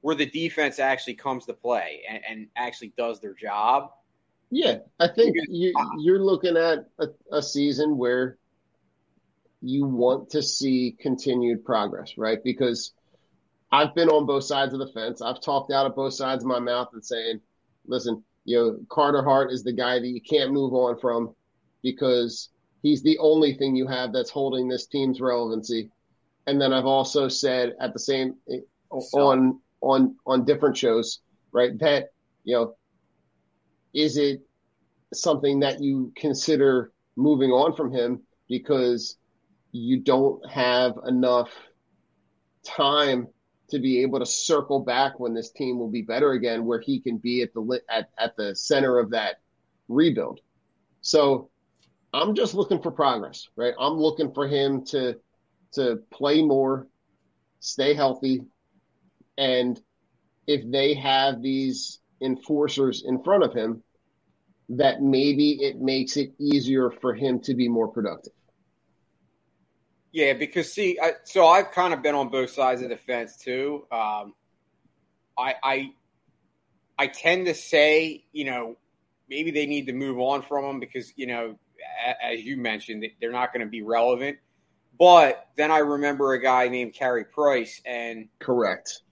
[0.00, 3.90] where the defense actually comes to play and, and actually does their job.
[4.50, 8.38] Yeah, I think you, you're looking at a, a season where
[9.60, 12.42] you want to see continued progress, right?
[12.42, 12.92] Because
[13.70, 15.20] I've been on both sides of the fence.
[15.20, 17.40] I've talked out of both sides of my mouth and saying,
[17.86, 21.34] listen, you know, Carter Hart is the guy that you can't move on from
[21.82, 22.48] because
[22.82, 25.90] he's the only thing you have that's holding this team's relevancy
[26.48, 31.20] and then I've also said at the same eh, on on on different shows,
[31.52, 31.78] right?
[31.78, 32.08] That
[32.44, 32.74] you know,
[33.94, 34.40] is it
[35.12, 39.16] something that you consider moving on from him because
[39.72, 41.50] you don't have enough
[42.64, 43.28] time
[43.70, 47.00] to be able to circle back when this team will be better again, where he
[47.00, 49.36] can be at the at at the center of that
[49.88, 50.40] rebuild.
[51.00, 51.50] So
[52.12, 53.74] I'm just looking for progress, right?
[53.78, 55.18] I'm looking for him to
[55.72, 56.86] to play more,
[57.60, 58.42] stay healthy,
[59.36, 59.78] and
[60.46, 63.82] if they have these enforcers in front of him,
[64.68, 68.32] that maybe it makes it easier for him to be more productive.
[70.12, 73.36] Yeah, because see, I, so I've kind of been on both sides of the fence
[73.36, 73.86] too.
[73.92, 74.34] Um,
[75.38, 75.90] I, I,
[76.98, 78.76] I tend to say, you know,
[79.28, 81.58] maybe they need to move on from him because, you know,
[82.22, 84.38] as you mentioned, they're not going to be relevant.
[84.98, 89.02] But then I remember a guy named Carey Price, and correct.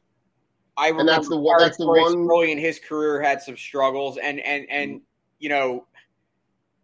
[0.77, 3.57] I remember and that's the, one, that's the one early in his career had some
[3.57, 5.01] struggles, and and and mm.
[5.39, 5.87] you know,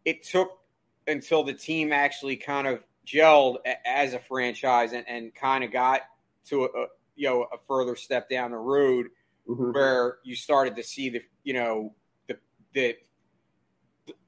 [0.04, 0.58] it took
[1.06, 6.02] until the team actually kind of gelled as a franchise and, and kind of got
[6.46, 9.08] to a, a, you know a further step down the road
[9.48, 9.72] mm-hmm.
[9.72, 11.94] where you started to see the you know
[12.28, 12.38] the
[12.72, 12.96] the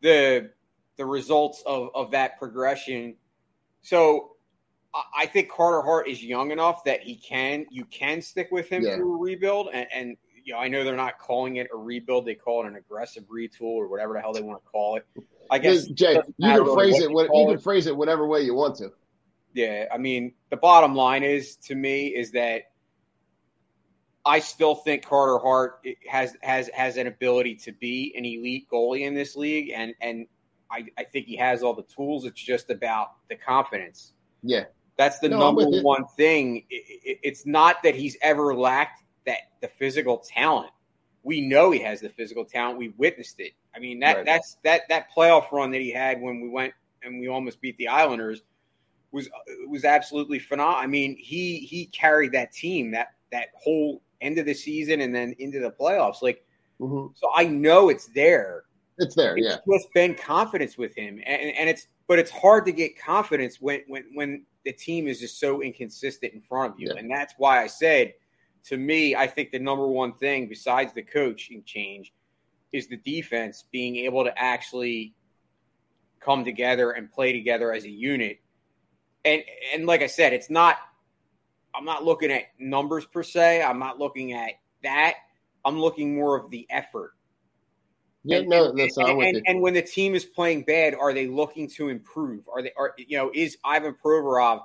[0.03, 0.50] the
[0.96, 3.16] the results of of that progression.
[3.83, 4.34] So
[5.16, 8.83] I think Carter Hart is young enough that he can you can stick with him
[8.83, 8.96] yeah.
[8.96, 12.26] through a rebuild, and, and, you know I know they're not calling it a rebuild;
[12.26, 15.07] they call it an aggressive retool or whatever the hell they want to call it.
[15.50, 17.11] I guess Jay, you can phrase it.
[17.11, 17.62] What, you can it.
[17.62, 18.92] phrase it whatever way you want to.
[19.52, 22.62] Yeah, I mean the bottom line is to me is that
[24.24, 28.68] I still think Carter Hart eh, has has has an ability to be an elite
[28.72, 30.26] goalie in this league, and and
[30.70, 32.24] I, I think he has all the tools.
[32.24, 34.12] It's just about the confidence.
[34.42, 34.64] Yeah.
[34.96, 36.64] That's the no, number one thing.
[36.70, 40.70] it's not that he's ever lacked that the physical talent.
[41.22, 42.78] We know he has the physical talent.
[42.78, 43.52] We witnessed it.
[43.74, 44.26] I mean that right.
[44.26, 47.76] that's that that playoff run that he had when we went and we almost beat
[47.78, 48.42] the Islanders
[49.11, 49.28] was
[49.66, 50.80] was absolutely phenomenal.
[50.80, 55.14] I mean he he carried that team that that whole end of the season and
[55.14, 56.22] then into the playoffs.
[56.22, 56.44] Like
[56.80, 57.12] mm-hmm.
[57.14, 58.64] so, I know it's there.
[58.98, 59.37] It's there.
[59.37, 62.96] It's yeah, just been confidence with him, and, and it's but it's hard to get
[62.96, 66.88] confidence when when when the team is just so inconsistent in front of you.
[66.88, 66.98] Yeah.
[66.98, 68.14] And that's why I said,
[68.64, 72.12] to me, I think the number one thing besides the coaching change
[72.72, 75.14] is the defense being able to actually
[76.20, 78.40] come together and play together as a unit.
[79.24, 79.42] And
[79.74, 80.77] and like I said, it's not
[81.74, 83.62] I'm not looking at numbers per se.
[83.62, 85.14] I'm not looking at that.
[85.64, 87.14] I'm looking more of the effort
[88.24, 91.26] yeah, and, no, that's and, and, and, when the team is playing bad, are they
[91.26, 92.48] looking to improve?
[92.48, 94.62] Are they are you know is Ivan Provorov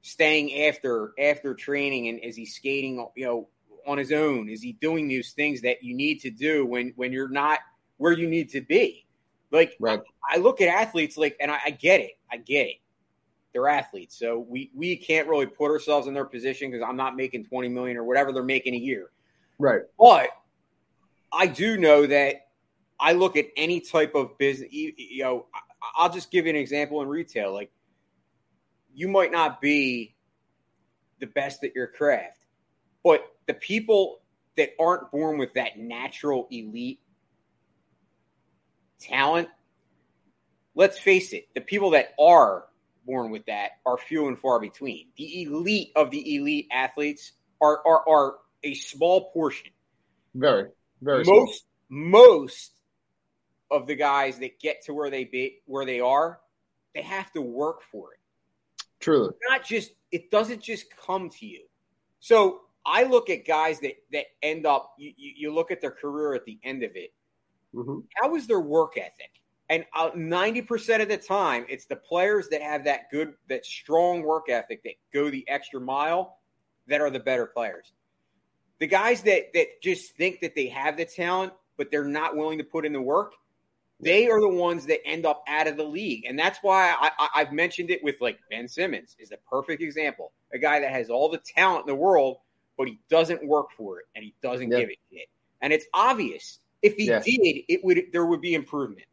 [0.00, 3.48] staying after after training and is he skating you know
[3.86, 4.48] on his own?
[4.48, 7.58] Is he doing these things that you need to do when when you're not
[7.98, 9.06] where you need to be?
[9.50, 10.00] Like right.
[10.30, 12.76] I, I look at athletes like, and I, I get it, I get it.
[13.52, 17.16] They're athletes, so we we can't really put ourselves in their position because I'm not
[17.16, 19.10] making 20 million or whatever they're making a year.
[19.58, 19.82] Right.
[19.98, 20.30] But
[21.30, 22.46] I do know that
[23.02, 25.46] I look at any type of business, you, know,
[25.96, 27.52] I'll just give you an example in retail.
[27.52, 27.72] Like,
[28.94, 30.14] you might not be
[31.18, 32.38] the best at your craft,
[33.02, 34.20] but the people
[34.56, 37.00] that aren't born with that natural elite
[39.00, 39.48] talent,
[40.76, 42.66] let's face it, the people that are
[43.04, 45.08] born with that are few and far between.
[45.16, 49.72] The elite of the elite athletes are, are, are a small portion
[50.34, 50.68] Very,
[51.00, 52.72] very most most
[53.72, 56.40] of the guys that get to where they be where they are,
[56.94, 58.20] they have to work for it.
[59.00, 61.64] Truly, It's not just it doesn't just come to you.
[62.20, 64.94] So I look at guys that that end up.
[64.98, 67.12] You, you, look at their career at the end of it.
[67.74, 69.30] hmm How is their work ethic?
[69.68, 73.64] And uh, ninety percent of the time, it's the players that have that good, that
[73.64, 76.38] strong work ethic that go the extra mile
[76.88, 77.92] that are the better players.
[78.80, 82.58] The guys that that just think that they have the talent, but they're not willing
[82.58, 83.34] to put in the work,
[84.02, 86.24] they are the ones that end up out of the league.
[86.26, 89.80] And that's why I, I, I've mentioned it with like Ben Simmons is a perfect
[89.80, 90.32] example.
[90.52, 92.38] A guy that has all the talent in the world,
[92.76, 94.80] but he doesn't work for it and he doesn't Yeah.
[94.80, 95.28] give it shit.
[95.60, 96.58] And it's obvious.
[96.82, 97.20] If he Yeah.
[97.20, 99.06] did, it would there would be improvement.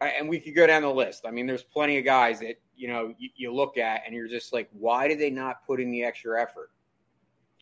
[0.00, 1.24] Uh, And we could go down the list.
[1.24, 4.28] I mean, there's plenty of guys that you know you, you look at and you're
[4.28, 6.70] just like, why did they not put in the extra effort?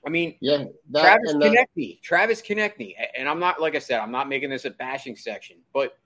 [0.07, 4.01] I mean, Yeah, that Travis that, Konecny, Travis Konecny, and I'm not like I said,
[4.01, 5.99] I'm not making this a bashing section, but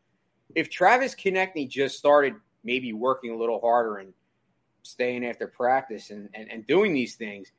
[0.55, 2.35] if Travis Konecny just started
[2.65, 4.13] maybe working a little harder and
[4.83, 7.53] staying after practice and, and, and doing these things,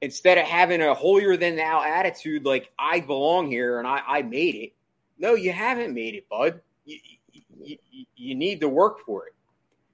[0.00, 4.22] instead of having a holier than thou attitude like I belong here and I, I
[4.22, 4.72] made it,
[5.18, 6.60] no, you haven't made it, bud.
[6.86, 6.98] You,
[7.62, 9.34] you, you, need to work for it.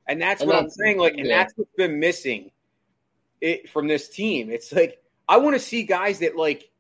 [0.07, 0.99] And that's And what I'm saying.
[0.99, 1.39] Like, and yeah.
[1.39, 2.53] that's what's been missing
[3.41, 4.51] it from this team.
[4.51, 6.71] It's like I want to see guys that like,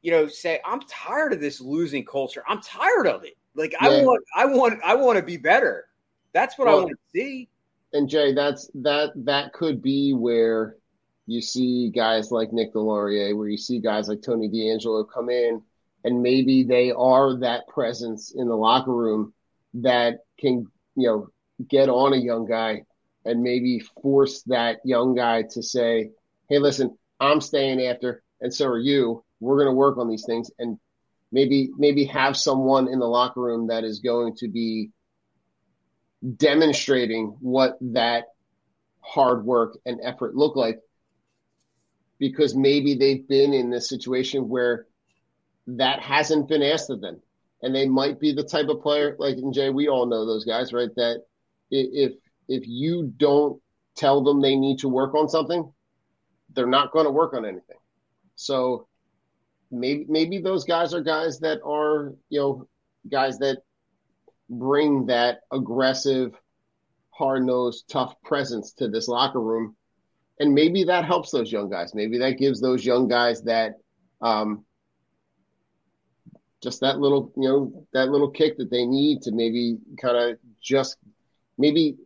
[0.00, 2.42] you know, say I'm tired of this losing culture.
[2.48, 3.36] I'm tired of it.
[3.54, 5.86] Like I want, I want, I want to be better.
[6.32, 7.48] That's what I want to see.
[7.92, 10.76] and Jay, that's that that could be where
[11.26, 15.62] you see guys like Nick Deslauriers, where you see guys like Tony DeAngelo come in,
[16.04, 19.32] and maybe they are that presence in the locker room
[19.74, 21.28] that can, you know,
[21.68, 22.84] get on a young guy
[23.24, 26.10] and maybe force that young guy to say,
[26.48, 29.24] "Hey, listen, I'm staying after, and so are you.
[29.40, 30.78] We're going to work on these things." And
[31.34, 34.90] maybe maybe have someone in the locker room that is going to be
[36.36, 38.26] demonstrating what that
[39.00, 40.78] hard work and effort look like.
[42.20, 44.86] Because maybe they've been in this situation where
[45.66, 47.20] that hasn't been asked of them.
[47.62, 50.44] And they might be the type of player like and Jay we all know those
[50.44, 51.24] guys right that
[51.70, 52.12] if
[52.46, 53.60] if you don't
[53.96, 55.72] tell them they need to work on something
[56.54, 57.78] they're not going to work on anything.
[58.36, 58.86] So
[59.74, 62.68] maybe maybe those guys are guys that are you know
[63.10, 63.58] guys that
[64.48, 66.34] bring that aggressive,
[67.10, 69.76] hard nosed, tough presence to this locker room.
[70.40, 71.94] And maybe that helps those young guys.
[71.94, 73.74] Maybe that gives those young guys that,
[74.20, 74.64] um,
[76.62, 80.38] just that little, you know, that little kick that they need to maybe kind of
[80.62, 80.96] just
[81.58, 81.96] maybe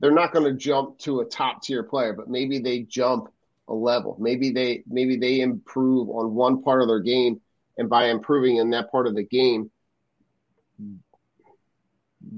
[0.00, 3.28] they're not going to jump to a top tier player, but maybe they jump
[3.68, 4.16] a level.
[4.20, 7.40] Maybe they, maybe they improve on one part of their game.
[7.78, 9.70] And by improving in that part of the game,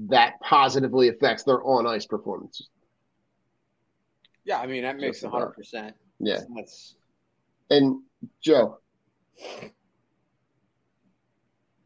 [0.09, 2.67] that positively affects their on ice performance.
[4.43, 5.51] Yeah, I mean that makes 100.
[5.51, 6.39] percent Yeah.
[6.55, 6.95] That's
[7.69, 8.01] And
[8.41, 8.79] Joe,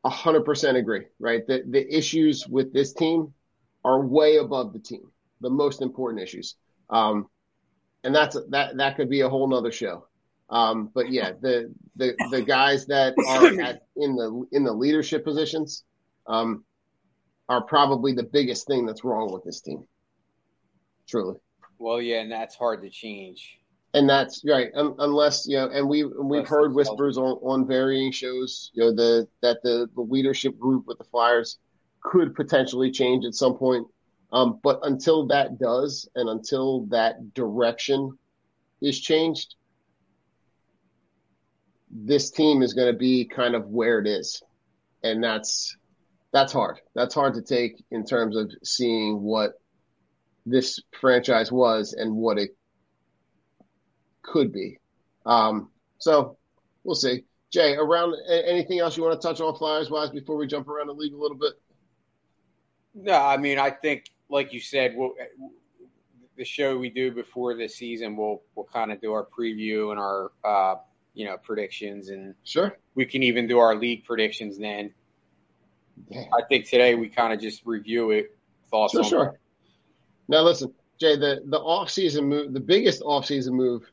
[0.03, 1.45] a hundred percent agree, right?
[1.45, 3.33] The the issues with this team
[3.83, 6.55] are way above the team, the most important issues.
[6.89, 7.27] Um,
[8.03, 10.05] and that's that that could be a whole nother show.
[10.49, 15.23] Um, but yeah, the the the guys that are at in the in the leadership
[15.23, 15.83] positions
[16.27, 16.63] um,
[17.49, 19.85] are probably the biggest thing that's wrong with this team.
[21.07, 21.35] Truly.
[21.79, 23.57] well, yeah, and that's hard to change.
[23.95, 27.67] And that's right, un, unless you know, and we and we've heard whispers on, on
[27.67, 31.59] varying shows, you know, the that the, the leadership group with the Flyers
[32.01, 33.85] could potentially change at some point.
[34.33, 38.17] Um, but until that does, and until that direction
[38.81, 39.55] is changed,
[41.91, 44.41] this team is going to be kind of where it is,
[45.03, 45.77] and that's
[46.31, 46.79] that's hard.
[46.95, 49.53] That's hard to take in terms of seeing what
[50.47, 52.57] this franchise was and what it
[54.23, 54.79] could be.
[55.27, 55.69] Um,
[55.99, 56.37] so
[56.83, 57.23] we'll see.
[57.51, 60.87] Jay, around anything else you want to touch on Flyers wise before we jump around
[60.87, 61.53] the league a little bit?
[62.95, 65.13] No, I mean I think, like you said, we'll,
[66.35, 69.99] the show we do before the season, we'll we'll kind of do our preview and
[69.99, 70.75] our uh,
[71.13, 72.75] you know predictions, and Sure.
[72.95, 74.91] we can even do our league predictions then.
[76.09, 76.23] Yeah.
[76.33, 78.35] I think today we kind of just review it,
[78.71, 79.39] thoughts Sure, on sure.
[80.27, 83.83] Now listen, Jay, the the off season move, the biggest off season move,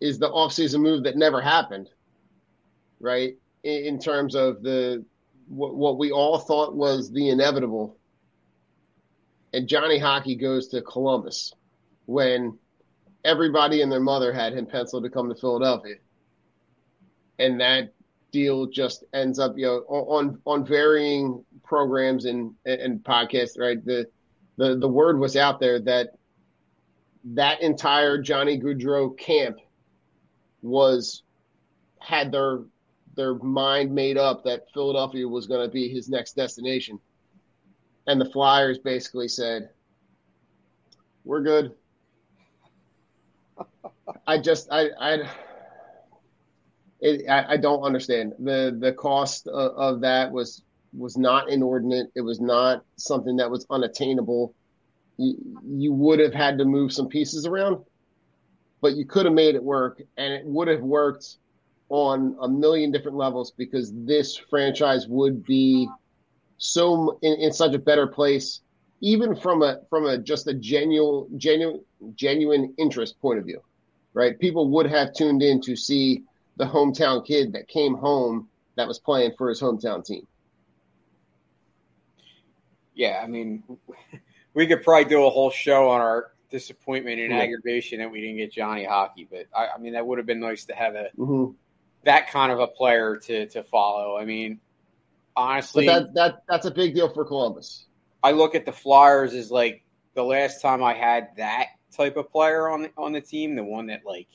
[0.00, 1.90] is the off season move that never happened,
[3.00, 3.34] right?
[3.64, 5.04] In, in terms of the
[5.48, 7.96] what, what we all thought was the inevitable,
[9.52, 11.52] and Johnny Hockey goes to Columbus
[12.06, 12.58] when
[13.24, 15.96] everybody and their mother had him penciled to come to Philadelphia,
[17.38, 17.92] and that
[18.32, 23.84] deal just ends up, you know, on on varying programs and and podcasts, right?
[23.84, 24.06] The
[24.56, 26.10] the the word was out there that
[27.24, 29.58] that entire Johnny Gaudreau camp
[30.62, 31.22] was
[31.98, 32.60] had their
[33.16, 36.98] their mind made up that Philadelphia was going to be his next destination.
[38.10, 39.70] And the Flyers basically said,
[41.22, 41.76] "We're good."
[44.26, 45.30] I just I I
[47.00, 52.08] it, I, don't understand the the cost of, of, that was was not inordinate.
[52.16, 54.56] It was not something that was unattainable.
[55.16, 57.78] You, you would have had to move some pieces around,
[58.80, 61.36] but you could have made it work, and it would have worked
[61.90, 65.88] on a million different levels because this franchise would be
[66.60, 68.60] so in, in such a better place,
[69.00, 71.82] even from a from a just a genuine genuine
[72.14, 73.60] genuine interest point of view,
[74.12, 74.38] right?
[74.38, 76.22] People would have tuned in to see
[76.58, 78.46] the hometown kid that came home
[78.76, 80.26] that was playing for his hometown team.
[82.94, 83.62] Yeah, I mean,
[84.54, 87.40] we could probably do a whole show on our disappointment and yeah.
[87.40, 90.40] aggravation that we didn't get Johnny Hockey, but I, I mean, that would have been
[90.40, 91.52] nice to have a mm-hmm.
[92.04, 94.18] that kind of a player to to follow.
[94.18, 94.60] I mean,
[95.36, 97.86] honestly, but that that that's a big deal for Columbus.
[98.22, 102.30] I look at the Flyers as like the last time I had that type of
[102.30, 104.28] player on the, on the team, the one that like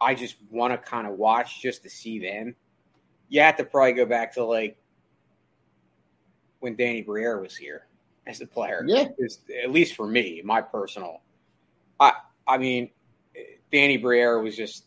[0.00, 2.56] I just want to kind of watch just to see them.
[3.28, 4.76] You have to probably go back to like
[6.60, 7.86] when Danny Briere was here
[8.26, 8.84] as a player.
[8.86, 9.06] Yeah,
[9.62, 11.22] at least for me, my personal.
[12.00, 12.12] I
[12.46, 12.90] I mean,
[13.70, 14.84] Danny Briere was just,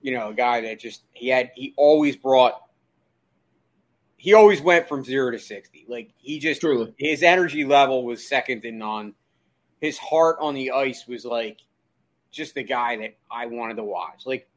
[0.00, 2.62] you know, a guy that just he had he always brought.
[4.16, 5.86] He always went from zero to sixty.
[5.88, 6.92] Like he just Truly.
[6.98, 9.14] his energy level was second to none.
[9.80, 11.58] His heart on the ice was like
[12.30, 14.26] just the guy that I wanted to watch.
[14.26, 14.48] Like,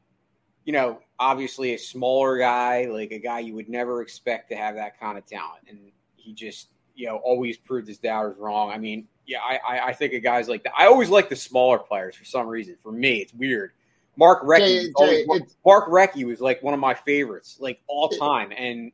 [0.64, 4.74] you know, obviously a smaller guy, like a guy you would never expect to have
[4.74, 5.62] that kind of talent.
[5.68, 5.78] And
[6.16, 8.70] he just, you know, always proved his doubters wrong.
[8.70, 10.72] I mean, yeah, I, I think of guys like that.
[10.76, 12.76] I always like the smaller players for some reason.
[12.82, 13.72] For me, it's weird.
[14.16, 18.08] Mark Recchi, Jay, Jay, always, Mark Recchi was like one of my favorites, like all
[18.08, 18.52] time.
[18.56, 18.92] And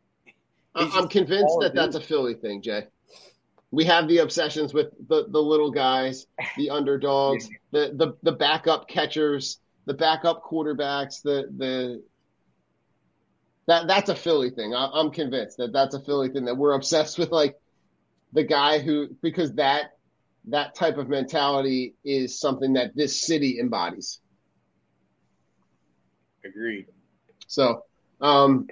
[0.75, 2.85] I'm convinced that that's a Philly thing, Jay
[3.71, 8.89] we have the obsessions with the, the little guys, the underdogs, the, the the backup
[8.89, 12.03] catchers, the backup quarterbacks, the the
[13.67, 14.75] that that's a Philly thing.
[14.75, 17.57] I, I'm convinced that that's a Philly thing that we're obsessed with, like
[18.33, 19.93] the guy who because that
[20.47, 24.21] that type of mentality is something that this city embodies.
[26.45, 26.87] Agreed.
[27.47, 27.85] So,
[28.21, 28.67] um,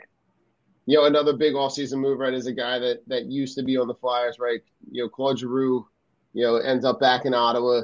[0.86, 3.76] you know, another big offseason move, right, is a guy that that used to be
[3.76, 4.60] on the Flyers, right?
[4.90, 5.86] You know, Claude Giroux,
[6.32, 7.82] you know, ends up back in Ottawa.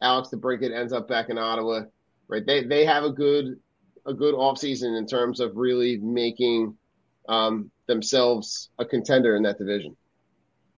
[0.00, 1.82] Alex DeBrincat ends up back in Ottawa,
[2.28, 2.46] right?
[2.46, 3.58] They they have a good
[4.06, 6.76] a good offseason in terms of really making
[7.28, 9.96] um, themselves a contender in that division.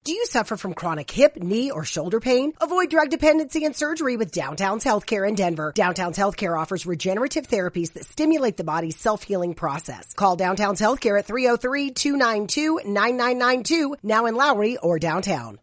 [0.07, 2.53] Do you suffer from chronic hip, knee, or shoulder pain?
[2.61, 5.73] Avoid drug dependency and surgery with Downtown's Healthcare in Denver.
[5.75, 10.15] Downtown's Healthcare offers regenerative therapies that stimulate the body's self-healing process.
[10.15, 15.59] Call Downtown's Healthcare at 303-292-9992, now in Lowry or downtown.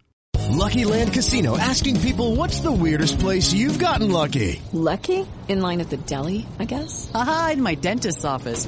[0.49, 4.61] Lucky Land Casino asking people what's the weirdest place you've gotten lucky?
[4.73, 5.25] Lucky?
[5.47, 7.09] In line at the deli, I guess?
[7.13, 8.67] Aha, in my dentist's office.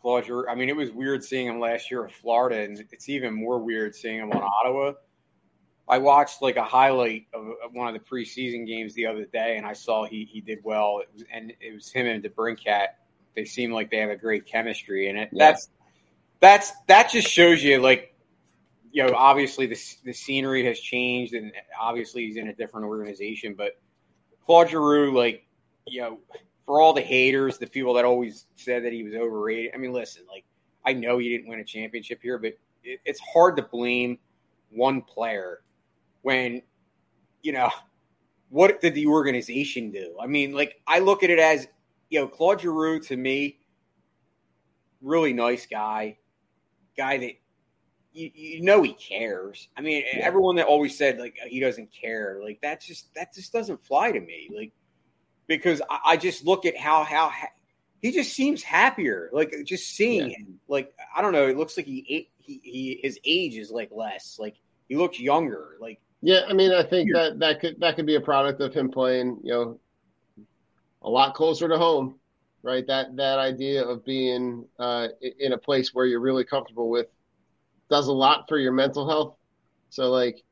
[0.00, 0.30] Claude.
[0.48, 3.58] I mean, it was weird seeing him last year at Florida, and it's even more
[3.58, 4.92] weird seeing him on Ottawa.
[5.88, 9.66] I watched like a highlight of one of the preseason games the other day, and
[9.66, 11.00] I saw he he did well.
[11.00, 12.86] It was, and it was him and DeBrincat.
[13.34, 15.50] They seem like they have a great chemistry, and it yeah.
[15.50, 15.68] that's
[16.38, 18.14] that's that just shows you like
[18.92, 23.54] you know obviously the the scenery has changed, and obviously he's in a different organization,
[23.54, 23.80] but
[24.46, 25.44] Claude Giroux, like
[25.86, 26.18] you know
[26.66, 29.72] for all the haters, the people that always said that he was overrated.
[29.74, 30.44] I mean, listen, like
[30.84, 32.54] I know he didn't win a championship here, but
[32.84, 34.18] it, it's hard to blame
[34.70, 35.62] one player
[36.22, 36.62] when
[37.42, 37.70] you know
[38.50, 40.16] what did the organization do?
[40.20, 41.68] I mean, like I look at it as
[42.10, 43.58] you know, Claude Giroux to me,
[45.00, 46.18] really nice guy,
[46.96, 47.32] guy that
[48.12, 49.68] you, you know he cares.
[49.76, 50.24] I mean, yeah.
[50.24, 54.12] everyone that always said like he doesn't care, like that just that just doesn't fly
[54.12, 54.50] to me.
[54.54, 54.72] Like
[55.50, 57.52] because I, I just look at how how ha-
[58.00, 59.28] he just seems happier.
[59.32, 60.38] Like just seeing yeah.
[60.38, 63.90] him, like I don't know, it looks like he he, he his age is like
[63.92, 64.38] less.
[64.38, 64.54] Like
[64.88, 65.76] he looks younger.
[65.80, 68.72] Like yeah, I mean, I think that that could that could be a product of
[68.72, 69.80] him playing, you know,
[71.02, 72.20] a lot closer to home,
[72.62, 72.86] right?
[72.86, 75.08] That that idea of being uh,
[75.40, 77.08] in a place where you're really comfortable with
[77.90, 79.34] does a lot for your mental health.
[79.88, 80.44] So like,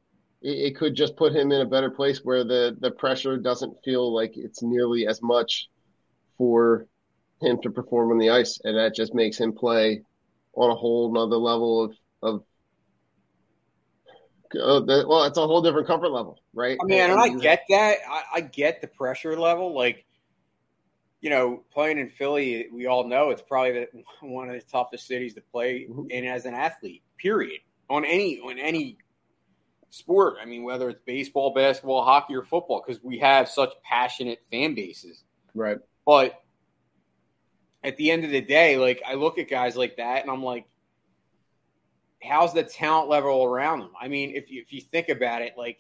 [0.42, 3.82] it, it could just put him in a better place where the the pressure doesn't
[3.84, 5.68] feel like it's nearly as much
[6.36, 6.86] for
[7.40, 10.02] him to perform on the ice, and that just makes him play
[10.54, 12.42] on a whole nother level of of
[14.54, 16.78] uh, well, it's a whole different comfort level, right?
[16.82, 17.98] I mean, and I get that.
[18.08, 19.74] I, I, get the pressure level.
[19.74, 20.06] Like,
[21.20, 23.88] you know, playing in Philly, we all know it's probably the,
[24.22, 26.10] one of the toughest cities to play mm-hmm.
[26.10, 27.02] in as an athlete.
[27.18, 27.60] Period.
[27.90, 28.96] On any on any
[29.90, 30.36] sport.
[30.40, 34.74] I mean, whether it's baseball, basketball, hockey, or football, because we have such passionate fan
[34.74, 35.24] bases.
[35.54, 35.78] Right.
[36.04, 36.42] But
[37.84, 40.42] at the end of the day, like I look at guys like that, and I'm
[40.42, 40.66] like,
[42.22, 43.90] how's the talent level around them?
[44.00, 45.78] I mean, if you, if you think about it, like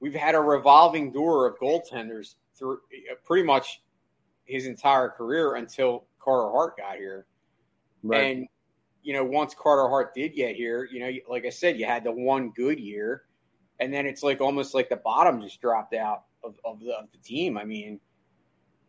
[0.00, 2.74] we've had a revolving door of goaltenders through
[3.10, 3.82] uh, pretty much
[4.44, 7.26] his entire career until Carter Hart got here.
[8.02, 8.36] Right.
[8.36, 8.48] And
[9.02, 12.04] you know, once Carter Hart did get here, you know, like I said, you had
[12.04, 13.22] the one good year,
[13.78, 17.06] and then it's like almost like the bottom just dropped out of, of, the, of
[17.12, 17.56] the team.
[17.56, 18.00] I mean,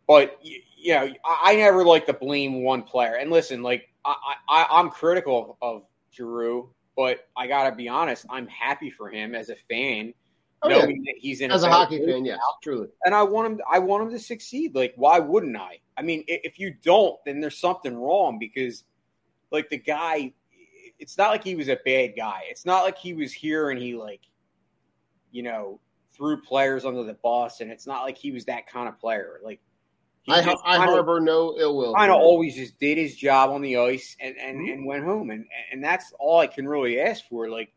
[0.06, 3.14] but you know, I, I never like to blame one player.
[3.14, 4.14] And listen, like I,
[4.48, 5.82] I I'm critical of, of
[6.12, 10.12] Giroux, but I gotta be honest, I'm happy for him as a fan.
[10.64, 11.12] Oh, knowing yeah.
[11.12, 12.86] that he's in as a, a hockey fan, yeah, truly.
[13.04, 13.60] And I want him.
[13.68, 14.76] I want him to succeed.
[14.76, 15.80] Like, why wouldn't I?
[15.96, 18.84] I mean, if you don't, then there's something wrong because,
[19.52, 20.32] like, the guy.
[20.98, 22.42] It's not like he was a bad guy.
[22.48, 24.20] It's not like he was here and he like,
[25.32, 25.80] you know,
[26.12, 29.40] threw players under the bus, and it's not like he was that kind of player.
[29.42, 29.60] Like,
[30.28, 31.94] I, I harbor no ill will.
[31.94, 34.72] Kind of always just did his job on the ice and and, mm-hmm.
[34.72, 37.50] and went home, and and that's all I can really ask for.
[37.50, 37.72] Like,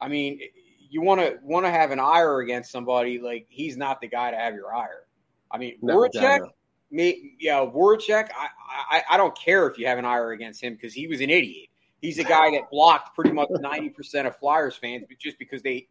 [0.00, 0.40] I mean,
[0.88, 4.30] you want to want to have an ire against somebody, like he's not the guy
[4.30, 5.06] to have your ire.
[5.50, 6.48] I mean, no, Voracek,
[6.90, 8.28] me, yeah, Voracek.
[8.36, 8.48] I,
[8.90, 11.30] I I don't care if you have an ire against him because he was an
[11.30, 11.68] idiot.
[12.00, 15.62] He's a guy that blocked pretty much ninety percent of Flyers fans, but just because
[15.62, 15.88] they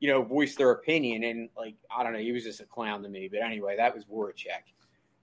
[0.00, 1.24] you know, voiced their opinion.
[1.24, 3.28] And like, I don't know, he was just a clown to me.
[3.28, 4.62] But anyway, that was Voracek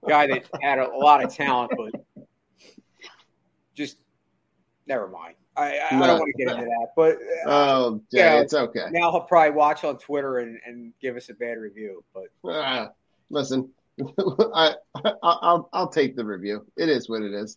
[0.06, 2.26] guy that had a, a lot of talent, but
[3.74, 3.98] just
[4.86, 5.34] never mind.
[5.56, 6.02] I, I, no.
[6.02, 7.16] I don't want to get into that, but
[7.46, 8.84] uh, oh, yeah, you know, it's okay.
[8.90, 12.04] Now he'll probably watch on Twitter and, and give us a bad review.
[12.12, 12.88] But uh,
[13.30, 13.70] listen,
[14.54, 16.66] I, I will I'll take the review.
[16.76, 17.56] It is what it is.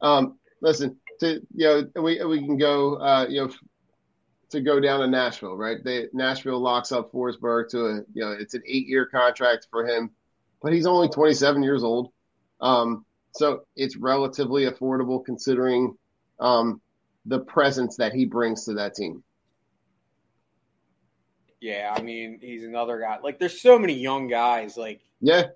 [0.00, 3.52] Um, listen, to you know, we we can go, uh, you know,
[4.50, 5.78] to go down to Nashville, right?
[5.82, 9.86] They Nashville locks up Forsberg to a, you know, it's an eight year contract for
[9.86, 10.10] him
[10.62, 12.12] but he's only 27 years old.
[12.60, 15.96] Um, so it's relatively affordable considering
[16.38, 16.80] um,
[17.26, 19.24] the presence that he brings to that team.
[21.60, 23.18] Yeah, I mean, he's another guy.
[23.22, 24.76] Like, there's so many young guys.
[24.76, 25.48] Like, yeah,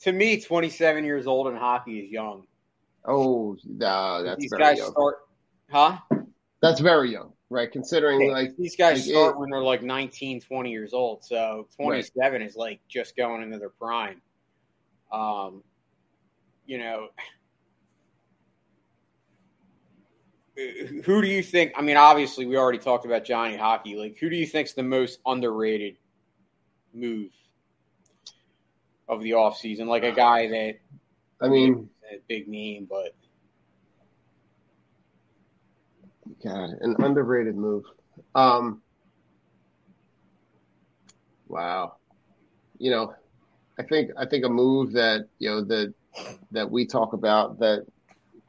[0.00, 2.44] to me, 27 years old in hockey is young.
[3.04, 4.90] Oh, that's these guys young.
[4.90, 5.16] start,
[5.70, 5.98] huh?
[6.62, 7.70] That's very young, right?
[7.70, 11.24] Considering yeah, like these guys like, start it, when they're like 19, 20 years old.
[11.24, 12.48] So 27 right.
[12.48, 14.22] is like just going into their prime.
[15.12, 15.62] Um,
[16.66, 17.08] you know,
[20.56, 21.72] who do you think?
[21.76, 23.96] I mean, obviously, we already talked about Johnny Hockey.
[23.96, 25.96] Like, who do you think's the most underrated
[26.94, 27.30] move
[29.08, 29.86] of the offseason?
[29.86, 30.74] Like a guy that,
[31.40, 33.14] I mean, a big name, but
[36.42, 37.84] God, an underrated move.
[38.34, 38.82] Um,
[41.48, 41.96] wow,
[42.78, 43.14] you know,
[43.78, 45.94] I think I think a move that you know that
[46.52, 47.86] that we talk about that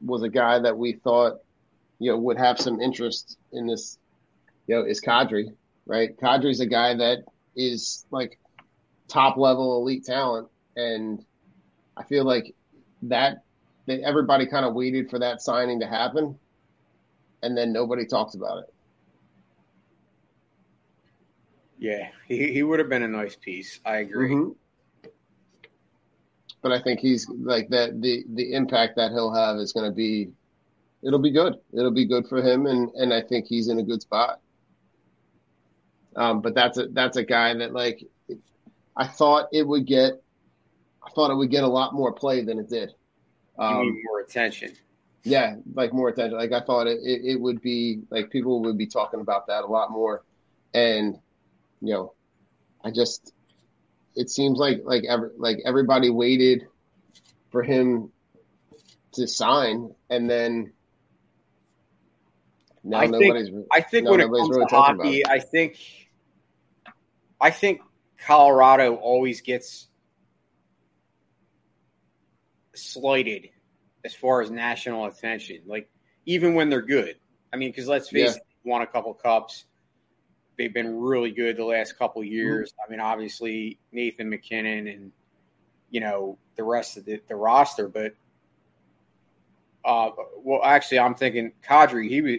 [0.04, 1.38] was a guy that we thought
[1.98, 3.98] you know would have some interest in this
[4.66, 5.46] you know is Kadri,
[5.86, 6.16] right?
[6.18, 7.24] Kadri's a guy that
[7.56, 8.38] is like
[9.08, 11.24] top level elite talent and
[11.96, 12.54] I feel like
[13.02, 13.44] that
[13.86, 16.38] that everybody kind of waited for that signing to happen
[17.42, 18.74] and then nobody talks about it.
[21.78, 23.80] Yeah, he, he would have been a nice piece.
[23.84, 24.30] I agree.
[24.30, 24.52] Mm-hmm
[26.66, 28.02] but I think he's like that.
[28.02, 30.32] The the impact that he'll have is going to be,
[31.00, 31.54] it'll be good.
[31.72, 34.40] It'll be good for him, and and I think he's in a good spot.
[36.16, 38.02] Um, but that's a that's a guy that like,
[38.96, 40.12] I thought it would get,
[41.04, 42.92] I thought it would get a lot more play than it did.
[43.58, 44.72] Um, more attention.
[45.22, 46.38] Yeah, like more attention.
[46.38, 49.64] Like I thought it, it, it would be like people would be talking about that
[49.64, 50.22] a lot more,
[50.72, 51.18] and
[51.80, 52.12] you know,
[52.84, 53.32] I just
[54.14, 56.66] it seems like like every, like everybody waited
[57.50, 58.12] for him
[59.12, 60.72] to sign, and then
[62.84, 63.48] Now I nobody's.
[63.48, 65.26] think, I think when it comes really to hockey.
[65.26, 65.78] I think
[67.40, 67.80] I think
[68.24, 69.88] Colorado always gets
[72.74, 73.50] slighted
[74.04, 75.62] as far as national attention.
[75.66, 75.88] Like
[76.26, 77.16] even when they're good.
[77.52, 78.36] I mean, because let's face Yeah.
[78.36, 79.64] it, won a couple cups.
[80.58, 82.32] They've been really good the last couple Mm-hmm.
[82.32, 82.74] years.
[82.84, 85.12] I mean, obviously Nathan MacKinnon and
[85.90, 88.14] you know the rest of the, the roster, but
[89.84, 92.08] uh, well, actually, I'm thinking Kadri.
[92.08, 92.36] He was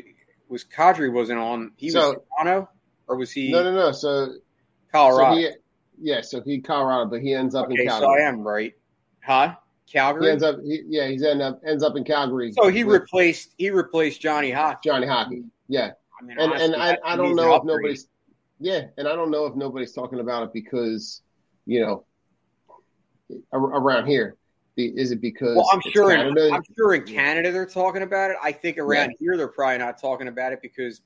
[0.49, 1.71] was Kadri wasn't on.
[1.77, 2.69] He So- was Toronto,
[3.07, 3.91] or was he No, no, no.
[3.93, 4.33] So
[4.91, 5.35] Colorado?
[5.35, 5.49] So he,
[5.99, 8.73] yeah, so he Colorado, but he ends up okay, in so I am right,
[9.23, 9.55] huh?
[9.85, 10.31] He Calgary.
[10.31, 12.51] ends up, he, yeah, he's end up ends up in Calgary.
[12.51, 14.89] so he with replaced he replaced Johnny Hockey.
[14.89, 15.43] Johnny Hockey.
[15.67, 18.07] Yeah, I mean, and honestly, and I, I don't know if nobody's,
[18.59, 21.21] yeah, and I don't know if nobody's talking about it because,
[21.65, 22.05] you know,
[23.53, 24.37] around here
[24.77, 26.11] is it because Well, I'm sure.
[26.11, 26.51] In, Canada?
[26.53, 28.37] I'm sure in Canada they're talking about it.
[28.41, 31.01] I think around here they're probably not talking about it because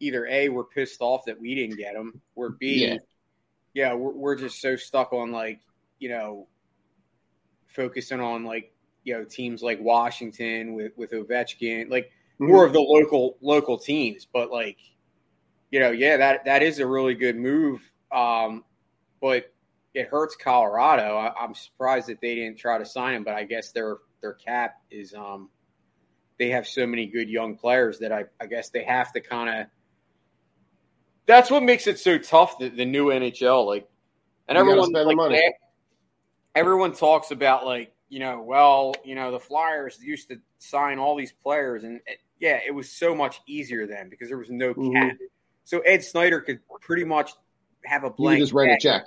[0.00, 2.96] either a we're pissed off that we didn't get them, or b Yeah.
[3.76, 5.60] Yeah, we're, we're just so stuck on like
[5.98, 6.48] you know
[7.66, 8.72] focusing on like
[9.04, 12.10] you know teams like Washington with with Ovechkin, like
[12.40, 12.48] Mhm.
[12.48, 14.26] more of the local local teams.
[14.32, 14.78] But like
[15.70, 17.82] you know, yeah, that that is a really good move.
[18.10, 18.64] Um,
[19.20, 19.52] but
[19.92, 21.18] it hurts Colorado.
[21.18, 24.32] I, I'm surprised that they didn't try to sign him, but I guess their their
[24.32, 25.50] cap is um
[26.38, 29.50] they have so many good young players that I, I guess they have to kind
[29.50, 29.66] of.
[31.26, 32.58] That's what makes it so tough.
[32.58, 33.88] The, the new NHL, like,
[34.48, 35.52] and You everyone like they-
[36.54, 41.16] everyone talks about like you know, well, you know, the Flyers used to sign all
[41.16, 44.72] these players, and it, yeah, it was so much easier then because there was no
[44.74, 44.92] Mhm.
[44.92, 45.16] cap.
[45.64, 47.32] So Ed Snider could pretty much
[47.84, 49.04] have a blank just write a check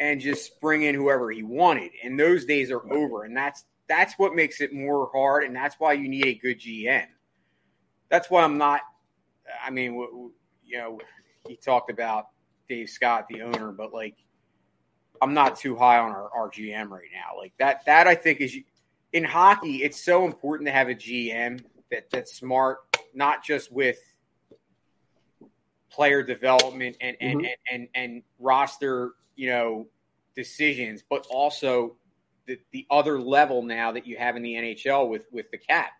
[0.00, 1.92] and just bring in whoever he wanted.
[2.02, 3.22] And those days are over.
[3.22, 5.44] And that's that's what makes it more hard.
[5.44, 7.06] And that's why you need a good GM.
[8.08, 8.80] That's why I'm not.
[9.64, 11.00] I mean, you know,
[11.48, 12.28] he talked about
[12.68, 14.16] Dave Scott, the owner, but like,
[15.20, 17.38] I'm not too high on our, our GM right now.
[17.38, 17.84] Like that.
[17.86, 18.56] That I think is
[19.12, 19.82] in hockey.
[19.82, 22.78] It's so important to have a GM that that's smart,
[23.14, 23.98] not just with
[25.90, 27.46] player development and and, Mhm.
[27.46, 29.86] and, and and roster, you know,
[30.34, 31.96] decisions, but also
[32.46, 35.92] the, the other level now that you have in the NHL with with the cap.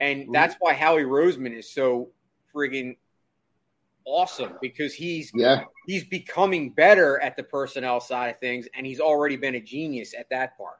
[0.00, 0.32] And Mhm.
[0.32, 2.12] that's why Howie Roseman is so
[2.54, 2.96] friggin'
[4.08, 9.00] awesome because he's Yeah, he's becoming better at the personnel side of things and he's
[9.00, 10.78] already been a genius at that part.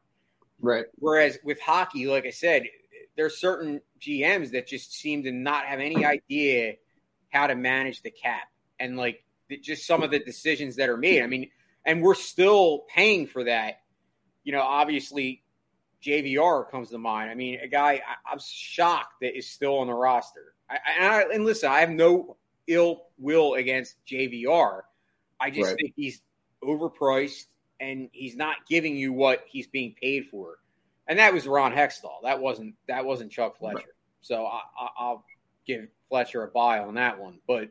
[0.60, 0.86] right.
[0.96, 2.64] Whereas with hockey, like I said,
[3.16, 6.74] there's certain GMs that just seem to not have any idea
[7.30, 8.48] how to manage the cap
[8.78, 9.24] and like
[9.62, 11.22] just some of the decisions that are made.
[11.22, 11.50] I mean,
[11.84, 13.80] and we're still paying for that.
[14.44, 15.42] You know, obviously,
[16.02, 17.30] JVR comes to mind.
[17.30, 20.54] I mean, a guy I, I'm shocked that is still on the roster.
[20.70, 24.82] I, and, I, and listen, I have no ill will against JVR.
[25.40, 25.76] I just Right.
[25.80, 26.22] think he's
[26.62, 27.46] overpriced
[27.80, 30.58] and he's not giving you what he's being paid for.
[31.06, 32.22] And that was Ron Hextall.
[32.22, 33.94] That wasn't that wasn't Chuck Fletcher.
[34.20, 35.24] So I, I, I'll
[35.66, 37.38] give Fletcher a buy on that one.
[37.46, 37.70] But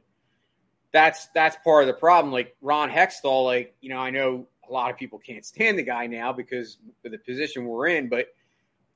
[0.92, 2.32] that's that's part of the problem.
[2.34, 5.84] Like Ron Hextall, like you know, I know a lot of people can't stand the
[5.84, 8.28] guy now because of the position we're in, but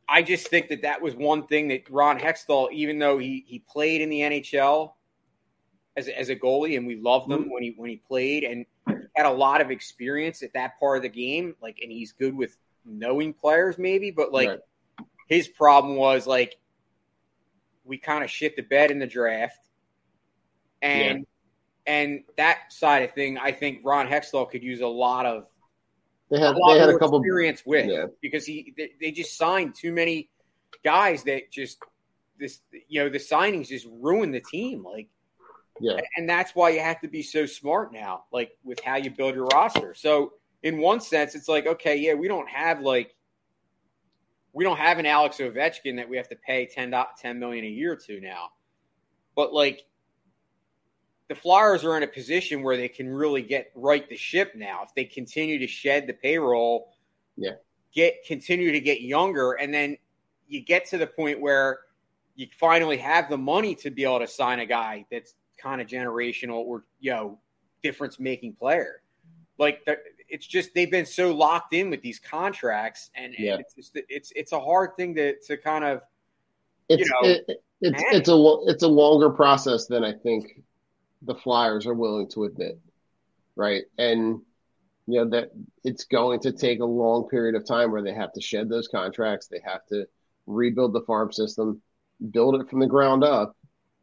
[0.09, 3.59] I just think that that was one thing that Ron Hextall, even though he he
[3.59, 4.93] played in the NHL
[5.97, 7.51] as a, as a goalie, and we loved him mm-hmm.
[7.51, 8.65] when he when he played, and
[9.15, 11.55] had a lot of experience at that part of the game.
[11.61, 14.59] Like, and he's good with knowing players, maybe, but like Right.
[15.27, 16.57] his problem was like
[17.83, 19.59] we kind of shit the bed in the draft,
[20.81, 21.25] and
[21.85, 25.47] and that side of thing, I think Ron Hextall could use a lot of
[26.29, 27.19] They had a lot they had a couple.
[27.19, 28.05] experience with Yeah.
[28.21, 30.29] because he they, they just signed too many
[30.83, 31.79] guys that just
[32.39, 35.07] this you know the signings just ruined the team like
[35.81, 39.09] Yeah, and that's why you have to be so smart now like with how you
[39.09, 39.93] build your roster.
[39.93, 43.15] So in one sense it's like okay yeah we don't have like
[44.53, 47.69] we don't have an Alex Ovechkin that we have to pay 10, 10 million a
[47.69, 48.49] year to now.
[49.35, 49.85] But like
[51.29, 54.81] the Flyers are in a position where they can really get right the ship now.
[54.83, 56.93] If they continue to shed the payroll
[57.37, 57.51] Yeah.
[57.93, 59.97] get continue to get younger and then
[60.47, 61.79] you get to the point where
[62.35, 65.87] you finally have the money to be able to sign a guy that's kind of
[65.87, 67.37] generational or you know
[67.83, 69.01] difference making player
[69.57, 69.99] like the-
[70.29, 73.57] it's just they've been so locked in with these contracts and, and Yeah.
[73.57, 76.01] it's, just, it's it's a hard thing to to kind of
[76.89, 77.45] it's know, it,
[77.81, 80.61] it's it's a it's a longer process than I think
[81.23, 82.79] the Flyers are willing to admit,
[83.55, 83.83] right?
[83.97, 84.41] And
[85.07, 85.51] you know that
[85.83, 88.87] it's going to take a long period of time where they have to shed those
[88.87, 90.05] contracts, they have to
[90.47, 91.81] rebuild the farm system,
[92.31, 93.55] build it from the ground up.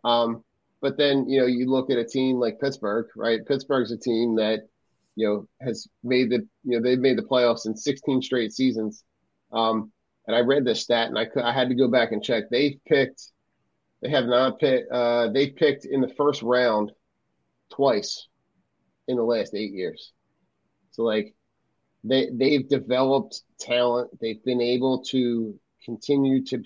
[0.04, 0.44] Um,
[0.80, 3.44] but then you know you look at a team like Pittsburgh, right?
[3.46, 4.60] Pittsburgh's a team that
[5.16, 9.04] you know has made the you know they've made the playoffs in 16 straight seasons.
[9.52, 9.92] Um,
[10.26, 12.50] and I read this stat, and I could, I had to go back and check.
[12.50, 13.32] They picked,
[14.02, 16.92] they have not picked, uh, they picked in the first round
[17.70, 18.28] twice
[19.08, 20.12] in the last eight years.
[20.90, 21.34] So like
[22.04, 24.10] they they've developed talent.
[24.20, 26.62] They've been able to continue to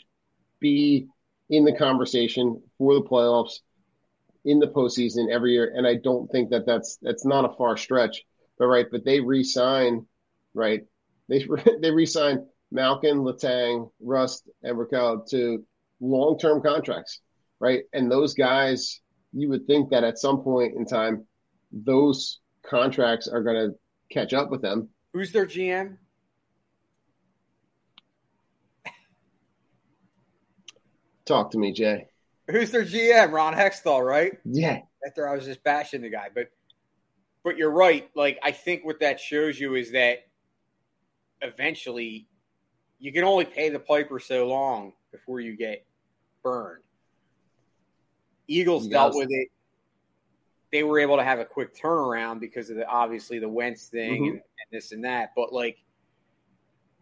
[0.60, 1.06] be
[1.48, 3.60] in the conversation for the playoffs
[4.45, 7.76] in the postseason every year, and I don't think that that's that's not a far
[7.76, 8.24] stretch.
[8.59, 10.07] But right, but they re-sign,
[10.55, 10.82] right?
[11.28, 11.47] They
[11.80, 15.64] they re-sign Malkin, Letang, Rust, and Rakell to
[16.01, 17.20] long-term contracts,
[17.61, 17.84] right?
[17.93, 19.01] And those guys,
[19.32, 21.26] you would think that at some point in time,
[21.70, 23.76] those contracts are going to
[24.11, 24.88] catch up with them.
[25.12, 25.97] Who's their GM?
[31.24, 32.11] Talk to me, Jay.
[32.51, 33.30] Who's their GM?
[33.32, 34.32] Ron Hextall, right?
[34.45, 34.80] Yeah.
[35.07, 36.49] After I was just bashing the guy, but
[37.45, 38.09] but you're right.
[38.14, 40.18] Like I think what that shows you is that
[41.40, 42.28] eventually
[42.99, 45.84] you can only pay the piper so long before you get
[46.43, 46.82] burned.
[48.47, 49.49] Eagles dealt with it.
[50.70, 54.22] They were able to have a quick turnaround because of the obviously the Wentz thing
[54.22, 54.28] Mhm.
[54.30, 55.32] and, and this and that.
[55.36, 55.78] But like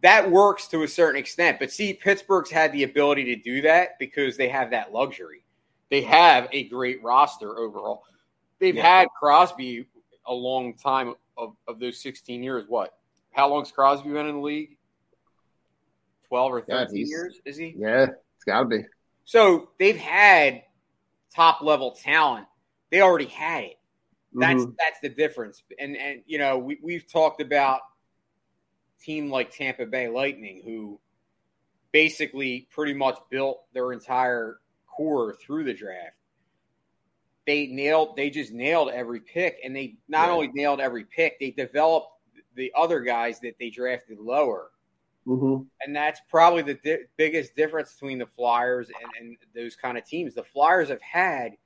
[0.01, 1.59] that works to a certain extent.
[1.59, 5.43] But see, Pittsburgh's had the ability to do that because they have that luxury.
[5.89, 8.03] They have a great roster overall.
[8.59, 8.99] They've Yeah.
[8.99, 9.87] had Crosby
[10.25, 12.65] a long time of, of those 16 years.
[12.67, 12.97] What?
[13.31, 14.77] How long's Crosby been in the league?
[16.27, 17.73] 12 or 13 he's- years, is he?
[17.77, 18.83] Yeah, it's got to be.
[19.25, 20.63] So they've had
[21.33, 22.47] top level talent.
[22.89, 23.79] They already had it.
[24.33, 24.75] That's Mhm.
[24.77, 25.61] that's the difference.
[25.77, 27.81] And and you know we we've talked about
[29.01, 30.99] team like Tampa Bay Lightning who
[31.91, 36.15] basically pretty much built their entire core through the draft.
[37.47, 40.33] They nailed they just nailed every pick and they not Yeah.
[40.33, 42.09] only nailed every pick, they developed
[42.55, 44.71] the other guys that they drafted lower.
[45.25, 45.67] Mhm.
[45.81, 50.05] And that's probably the di- biggest difference between the Flyers and, and those kind of
[50.05, 50.33] teams.
[50.33, 51.57] The Flyers have had,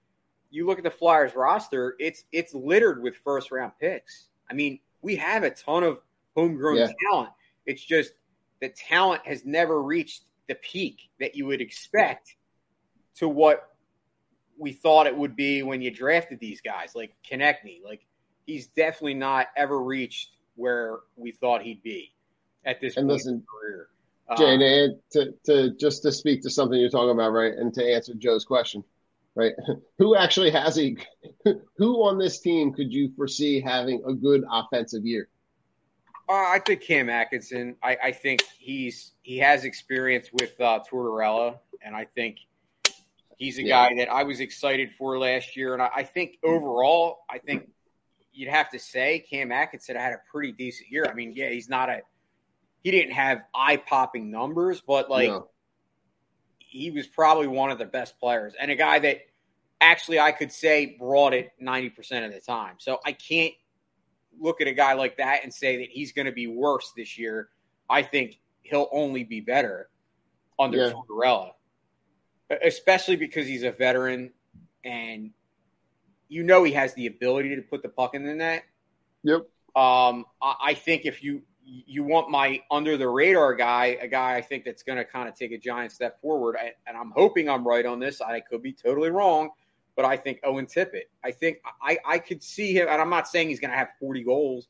[0.50, 4.30] you look at the Flyers roster, it's it's littered with first round picks.
[4.50, 6.02] I mean, we have a ton of
[6.36, 6.92] homegrown Yeah.
[7.10, 7.32] talent.
[7.66, 8.14] It's just
[8.62, 12.36] the talent has never reached the peak that you would expect
[13.16, 13.76] to what
[14.58, 17.84] we thought it would be when you drafted these guys, like Konecny.
[17.84, 18.06] Like
[18.46, 22.14] he's definitely not ever reached where we thought he'd be
[22.64, 23.90] at this And point listen, in his career.
[24.38, 27.74] Jay, Um, to, to to just to speak to something you're talking about, right, and
[27.74, 28.84] to answer Joe's question,
[29.36, 29.54] right?
[30.00, 30.96] Who actually has a
[31.78, 35.28] who on this team could you foresee having a good offensive year?
[36.28, 37.76] Uh, I think Cam Atkinson.
[37.84, 42.40] I, I think he's he has experience with uh, Tortorella, and I think
[43.38, 43.90] he's a Yeah.
[43.90, 45.74] guy that I was excited for last year.
[45.74, 47.70] And I, I think overall, I think
[48.34, 51.06] you'd have to say Cam Atkinson had a pretty decent year.
[51.08, 52.02] I mean, yeah, he's not a
[52.84, 55.50] he didn't have eye popping numbers, but like No.
[56.60, 59.22] he was probably one of the best players and a guy that
[59.82, 62.76] actually I could say brought it 90% of the time.
[62.80, 63.54] So I can't
[64.40, 67.18] look at a guy like that and say that he's going to be worse this
[67.18, 67.50] year.
[67.90, 69.90] I think he'll only be better
[70.58, 70.94] under Yeah.
[70.94, 71.52] Tortorella,
[72.64, 74.32] especially because he's a veteran
[74.84, 75.32] and
[76.28, 78.64] you know he has the ability to put the puck in the net.
[79.24, 79.42] Yep.
[79.76, 84.36] Um, I, I think if you you want my under the radar guy, a guy
[84.36, 87.12] I think that's going to kind of take a giant step forward, I, and I'm
[87.16, 88.22] hoping I'm right on this.
[88.22, 89.50] I could be totally wrong,
[89.96, 91.04] but I think Owen Tippett.
[91.24, 93.90] I think I I could see him, and I'm not saying he's going to have
[94.00, 94.68] 40 goals,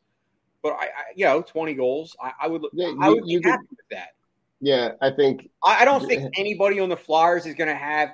[0.63, 2.15] but I, I you know 20 goals.
[2.21, 4.09] I, I would Yeah, I you- would be you could- happy with that.
[4.61, 8.11] Yeah, I think I, I don't think anybody on the Flyers is going to have.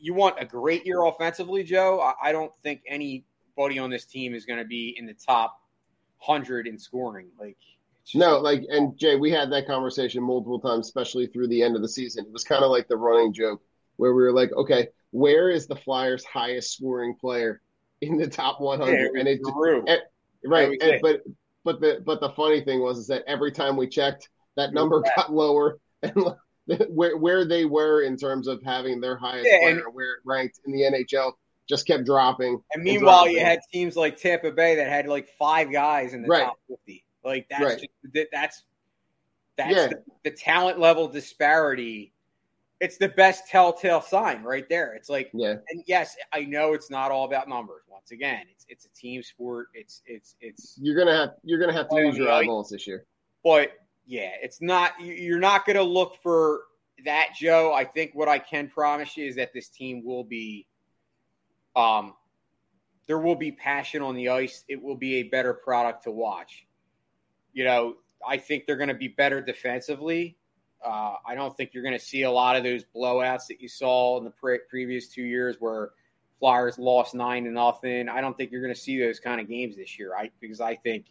[0.00, 2.00] You want a great year offensively, Joe.
[2.00, 5.60] I, I don't think anybody on this team is going to be in the top
[6.18, 7.28] hundred in scoring.
[7.38, 7.56] Like
[8.14, 11.82] no, like, and Jay, we had that conversation multiple times, especially through the end of
[11.82, 12.24] the season.
[12.26, 13.62] It was kind of like the running joke
[13.96, 17.60] where we were like, okay, where is the Flyers' highest scoring player
[18.00, 18.92] in the top 100?
[19.14, 19.84] Yeah, and it Giroux.
[19.86, 19.96] eh,
[20.44, 21.22] right, and- but
[21.64, 25.02] but the but the funny thing was is that every time we checked, that number
[25.16, 26.14] got lower, and
[26.88, 30.20] where where they were in terms of having their highest Yeah, and- player, where it
[30.24, 31.32] ranked in the NHL,
[31.68, 32.62] just kept dropping.
[32.72, 33.34] And meanwhile, dropping.
[33.34, 36.44] you had teams like Tampa Bay that had like five guys in the Right.
[36.44, 37.04] top fifty.
[37.24, 37.78] Like that's Right.
[37.78, 38.62] just, that- that's
[39.56, 39.86] that's Yeah.
[39.88, 42.12] the, the talent level disparity.
[42.80, 44.94] It's the best telltale sign right there.
[44.94, 47.82] It's like, yeah, and yes, I know it's not all about numbers.
[47.88, 49.66] Once again, it's it's a team sport.
[49.74, 52.86] It's it's it's you're gonna have you're gonna have to Oh, use your eyeballs this
[52.86, 53.04] year.
[53.42, 53.72] but
[54.06, 54.92] yeah, it's not.
[55.00, 56.62] you- You're not going to look for
[57.04, 57.74] that, Joe.
[57.74, 60.66] I think what I can promise you is that this team will be
[61.76, 62.14] Um,
[63.06, 64.64] there will be passion on the ice.
[64.68, 66.66] It will be a better product to watch.
[67.52, 70.36] You know, I think they're going to be better defensively.
[70.84, 73.68] Uh, I don't think you're going to see a lot of those blowouts that you
[73.68, 75.90] saw in the pre- previous two years where
[76.38, 78.08] Flyers lost nine to nothing.
[78.08, 80.14] I don't think you're going to see those kind of games this year.
[80.16, 81.06] I because I think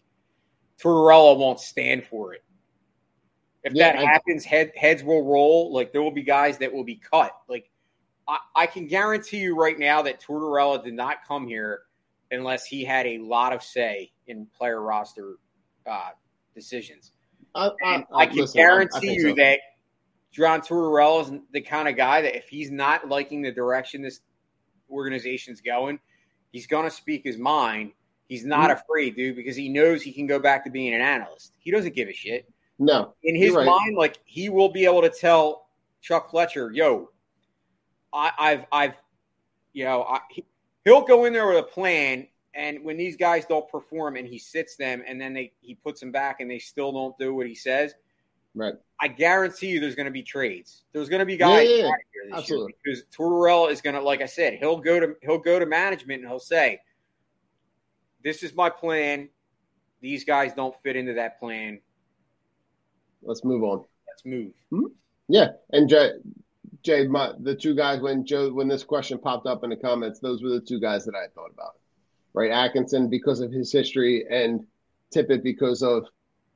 [0.81, 2.43] Tortorella won't stand for it.
[3.63, 5.73] If Yeah, that I- happens, head, heads will roll.
[5.73, 7.33] Like there will be guys that will be cut.
[7.49, 7.69] Like
[8.27, 11.81] I, I can guarantee you right now that Tortorella did not come here
[12.31, 15.35] unless he had a lot of say in player roster
[15.85, 16.11] uh,
[16.55, 17.11] decisions.
[17.55, 19.35] I, I, I can listen, guarantee you so.
[19.35, 19.59] that
[20.31, 24.19] John Tortorella is the kind of guy that if he's not liking the direction this
[24.89, 25.99] organization's going,
[26.51, 27.91] he's going to speak his mind.
[28.27, 28.79] He's not Mm-hmm.
[28.81, 31.53] afraid, dude, because he knows he can go back to being an analyst.
[31.59, 32.47] He doesn't give a shit.
[32.79, 33.65] No, In his right.
[33.65, 35.67] mind, like he will be able to tell
[36.01, 37.09] Chuck Fletcher, "Yo,
[38.13, 38.93] I, I've, I've,
[39.73, 40.45] you know, I, he,
[40.85, 42.27] he'll go in there with a plan."
[42.57, 45.99] And when these guys don't perform, and he sits them, and then they he puts
[45.99, 47.93] them back, and they still don't do what he says,
[48.57, 48.73] Right.
[48.99, 50.83] I guarantee you there's going to be trades.
[50.91, 51.85] There's going to be guys yeah, yeah.
[51.85, 52.73] out of here this Absolutely.
[52.83, 56.21] because Tortorella is going to, like I said, he'll go to he'll go to management
[56.21, 56.79] and he'll say,
[58.23, 59.29] "This is my plan.
[60.01, 61.79] These guys don't fit into that plan.
[63.21, 63.85] Let's move on.
[64.07, 64.87] Let's move." Hmm?
[65.27, 66.13] Yeah, and Jay,
[66.81, 70.19] Jay, my, the two guys when Joe when this question popped up in the comments,
[70.19, 71.75] those were the two guys that I had thought about.
[72.37, 74.63] Right, Atkinson because of his history, and
[75.11, 76.05] Tippett because of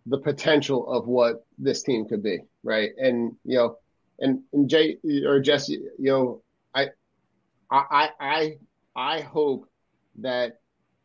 [0.05, 2.41] the potential of what this team could be.
[2.63, 3.77] Right, and you know,
[4.19, 6.43] and, and Jay or Jesse, you know,
[6.75, 6.89] I,
[7.71, 8.57] I, I,
[8.95, 9.67] I hope
[10.19, 10.59] that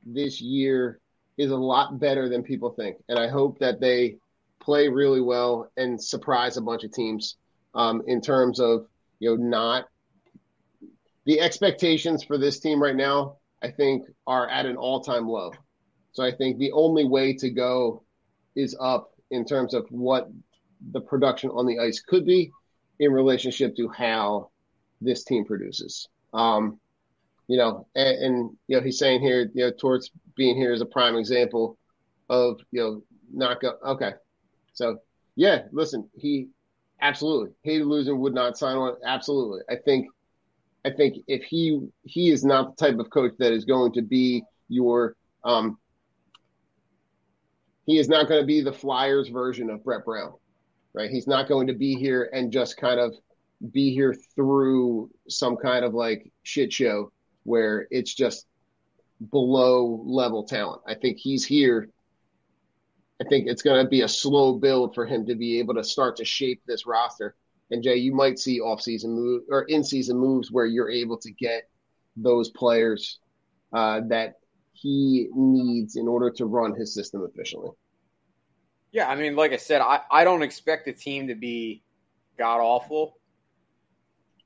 [0.04, 1.00] this year
[1.38, 4.18] is a lot better than people think, and I hope that they
[4.60, 7.36] play really well and surprise a bunch of teams
[7.74, 8.88] um, in terms of
[9.20, 9.86] you know not
[11.24, 13.38] the expectations for this team right now.
[13.66, 15.52] I think are at an all-time low.
[16.12, 18.04] So I think the only way to go
[18.54, 20.30] is up in terms of what
[20.92, 22.52] the production on the ice could be
[23.00, 24.50] in relationship to how
[25.00, 26.08] this team produces.
[26.32, 26.78] Um,
[27.48, 30.80] you know, and, and you know he's saying here, you know, towards being here is
[30.80, 31.76] a prime example
[32.28, 33.02] of you know
[33.32, 34.12] not go okay.
[34.74, 34.98] So
[35.34, 36.48] yeah, listen, he
[37.00, 38.96] absolutely hated losing, would not sign on.
[39.04, 40.06] Absolutely, I think,
[40.86, 44.02] I think if he he is not the type of coach that is going to
[44.02, 45.78] be your um,
[47.86, 50.34] he is not going to be the Flyers version of Brett Brown,
[50.94, 51.10] right?
[51.10, 53.14] He's not going to be here and just kind of
[53.72, 57.12] be here through some kind of like shit show
[57.42, 58.46] where it's just
[59.30, 60.82] below level talent.
[60.86, 61.88] I think he's here
[63.20, 65.84] I think it's going to be a slow build for him to be able to
[65.84, 67.34] start to shape this roster.
[67.70, 71.68] And Jay, you might see off-season move or in-season moves where you're able to get
[72.16, 73.18] those players
[73.72, 74.34] uh, that
[74.72, 77.70] he needs in order to run his system efficiently.
[78.92, 81.82] Yeah, I mean, like I said, I, I don't expect the team to be
[82.38, 83.18] god awful.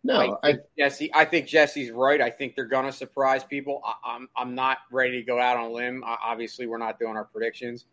[0.03, 1.11] No, I think Jesse.
[1.15, 2.23] I think Jesse's right.
[2.23, 3.83] I think they're going to surprise people.
[3.85, 6.03] I, I'm I'm not ready to go out on a limb.
[6.05, 7.85] I, obviously, we're not doing our predictions.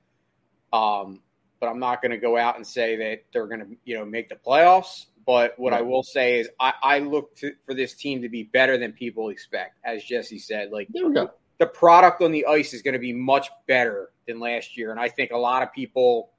[0.71, 1.19] Um,
[1.60, 4.05] but I'm not going to go out and say that they're going to, you know,
[4.05, 5.05] make the playoffs.
[5.26, 8.43] But what I will say is, I, I look to, for this team to be
[8.43, 10.72] better than people expect, as Jesse said.
[10.72, 11.32] Like there we go.
[11.58, 14.99] The product on the ice is going to be much better than last year, and
[14.99, 16.30] I think a lot of people,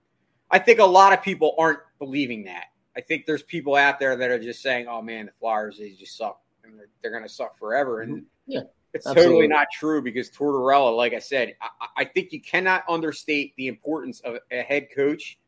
[0.50, 2.66] I think a lot of people aren't believing that.
[2.96, 5.90] I think there's people out there that are just saying, "Oh man, the Flyers they
[5.90, 8.62] just suck, and they're, they're going to suck forever." And Yeah,
[8.98, 9.32] it's absolutely.
[9.32, 13.68] totally not true because Tortorella, like I said, I, I think you cannot understate the
[13.68, 15.38] importance of a head coach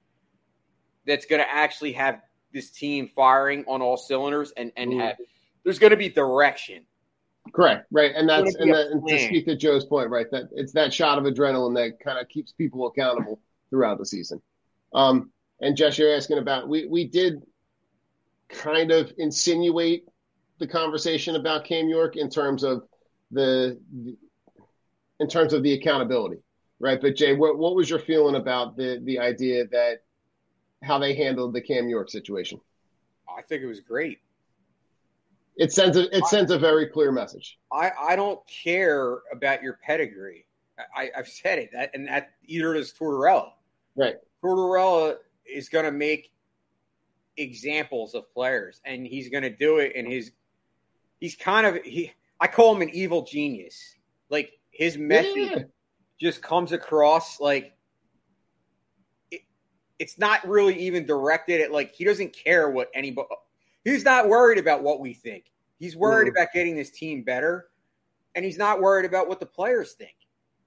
[1.07, 2.21] that's going to actually have
[2.53, 5.01] this team firing on all cylinders and and Mhm.
[5.01, 5.17] have
[5.65, 6.87] there's going to be direction.
[7.53, 10.73] Correct, right, and that's and, that, and to speak to Joe's point, right, that it's
[10.73, 13.41] that shot of adrenaline that kind of keeps people accountable
[13.71, 14.41] throughout the season.
[14.95, 17.43] Um, and Jess, you're asking about we we did
[18.49, 20.05] kind of insinuate
[20.59, 22.83] the conversation about Cam York in terms of
[23.31, 23.79] the
[25.21, 26.39] in terms of the accountability,
[26.79, 27.01] right?
[27.01, 30.03] But Jay, what what was your feeling about the the idea that
[30.83, 32.61] how they handled the Cam York situation?
[33.29, 34.21] I think it was great.
[35.57, 37.59] It sends a it sends a very clear message.
[37.73, 40.47] I, I don't care about your pedigree.
[40.97, 43.51] I, I've said it, that, and that either does Tortorella.
[43.97, 44.17] Right.
[44.43, 46.33] Tortorella is going to make
[47.37, 50.33] examples of players, and he's going to do it in his.
[51.21, 52.13] He's kind of he.
[52.41, 53.79] I call him an evil genius.
[54.31, 55.63] Like his message Yeah.
[56.21, 57.75] just comes across like
[59.31, 59.43] it,
[59.99, 63.29] it's not really even directed at like he doesn't care what anybody.
[63.85, 65.53] He's not worried about what we think.
[65.79, 67.69] He's worried about getting this team better.
[68.37, 70.15] and he's not worried about what the players think.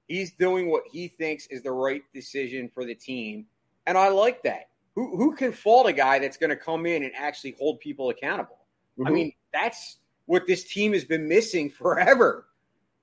[0.07, 3.45] He's doing what he thinks is the right decision for the team,
[3.88, 4.69] and I like that.
[4.95, 8.09] Who who can fault a guy that's going to come in and actually hold people
[8.09, 8.65] accountable?
[8.99, 9.07] Mm-hmm.
[9.07, 12.47] I mean, that's what this team has been missing forever.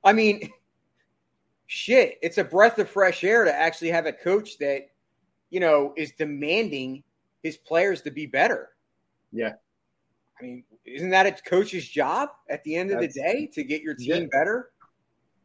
[0.02, 0.50] I mean,
[1.66, 4.90] shit, it's a breath of fresh air to actually have a coach that,
[5.50, 7.02] you know, is demanding
[7.42, 8.70] his players to be better.
[9.32, 9.52] Yeah.
[10.38, 13.62] I mean, isn't that a coach's job at the end of That's, the day to
[13.62, 14.28] get your team yeah.
[14.32, 14.70] better?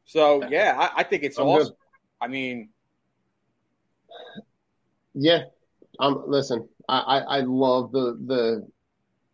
[0.05, 1.67] So yeah, I, I think it's I'm awesome.
[1.69, 1.75] Good.
[2.21, 2.69] I mean,
[5.13, 5.43] yeah.
[5.99, 8.67] Um, listen, I, I, I love the the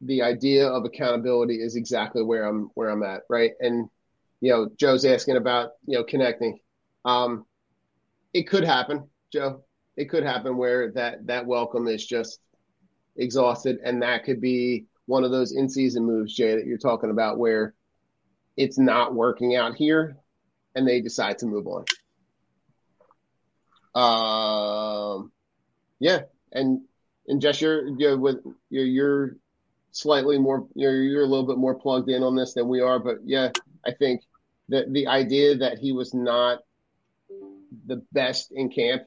[0.01, 3.51] the idea of accountability is exactly where I'm where I'm at, right?
[3.59, 3.89] And
[4.39, 6.59] you know, Joe's asking about you know connecting.
[7.05, 7.45] Um,
[8.33, 9.63] it could happen, Joe.
[9.95, 12.39] It could happen where that that welcome is just
[13.15, 17.37] exhausted, and that could be one of those in-season moves, Jay, that you're talking about,
[17.37, 17.73] where
[18.55, 20.17] it's not working out here,
[20.75, 21.85] and they decide to move on.
[23.93, 25.31] Um,
[25.99, 26.21] yeah,
[26.51, 26.81] and
[27.27, 28.37] and Jess, you're, you're with
[28.69, 29.35] you're, you're
[29.91, 32.99] slightly more you're you're a little bit more plugged in on this than we are,
[32.99, 33.51] but yeah,
[33.85, 34.21] I think
[34.69, 36.59] that the idea that he was not
[37.85, 39.03] the best in camp.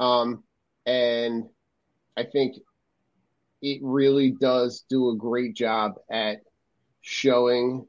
[0.00, 0.42] Um,
[0.86, 1.44] and
[2.16, 2.56] I think
[3.60, 6.38] it really does do a great job at
[7.00, 7.86] showing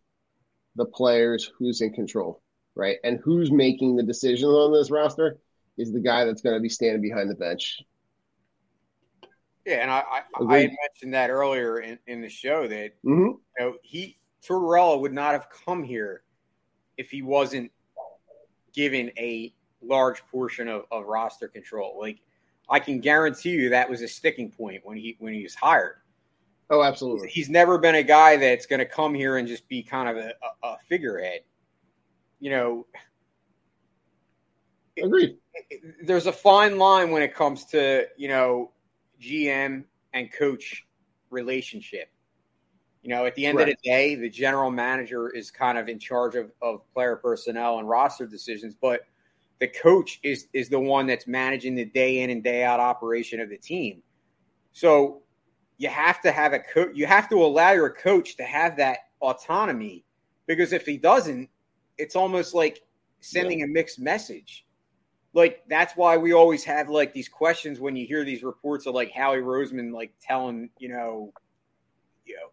[0.75, 2.41] the players who's in control,
[2.75, 2.97] right?
[3.03, 5.39] And who's making the decisions on this roster
[5.77, 7.79] is the guy that's going to be standing behind the bench.
[9.65, 13.25] Yeah, and I I, I had mentioned that earlier in, in the show that mm-hmm.
[13.25, 16.23] you know he Tortorella would not have come here
[16.97, 17.71] if he wasn't
[18.73, 21.97] given a large portion of, of roster control.
[21.99, 22.19] Like
[22.69, 25.97] I can guarantee you that was a sticking point when he when he was hired.
[26.69, 27.29] Oh, absolutely.
[27.29, 30.17] He's never been a guy that's going to come here and just be kind of
[30.17, 30.33] a,
[30.63, 31.41] a, a figurehead.
[32.39, 32.87] You know,
[35.01, 35.37] agreed.
[36.03, 38.71] there's a fine line when it comes to you know
[39.23, 40.85] GM and coach
[41.29, 42.09] relationship.
[43.01, 43.69] You know, at the end right.
[43.69, 47.79] of the day, the general manager is kind of in charge of, of player personnel
[47.79, 49.01] and roster decisions, but
[49.59, 53.39] the coach is is the one that's managing the day in and day out operation
[53.39, 54.01] of the team.
[54.71, 55.21] So
[55.77, 56.91] you have to have a coach.
[56.93, 60.05] You have to allow your coach to have that autonomy
[60.47, 61.49] because if he doesn't,
[61.97, 62.83] it's almost like
[63.19, 63.65] sending yeah.
[63.65, 64.62] a mixed message.
[65.33, 68.93] Like that's why we always have like these questions when you hear these reports of
[68.93, 71.33] like Howie Roseman like telling you know,
[72.23, 72.49] you know,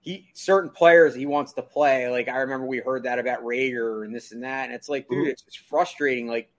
[0.00, 2.08] he certain players he wants to play.
[2.10, 5.08] Like I remember we heard that about Reagor and this and that, and it's like,
[5.08, 5.30] dude, mm-hmm.
[5.30, 6.28] it's, it's frustrating.
[6.28, 6.50] Like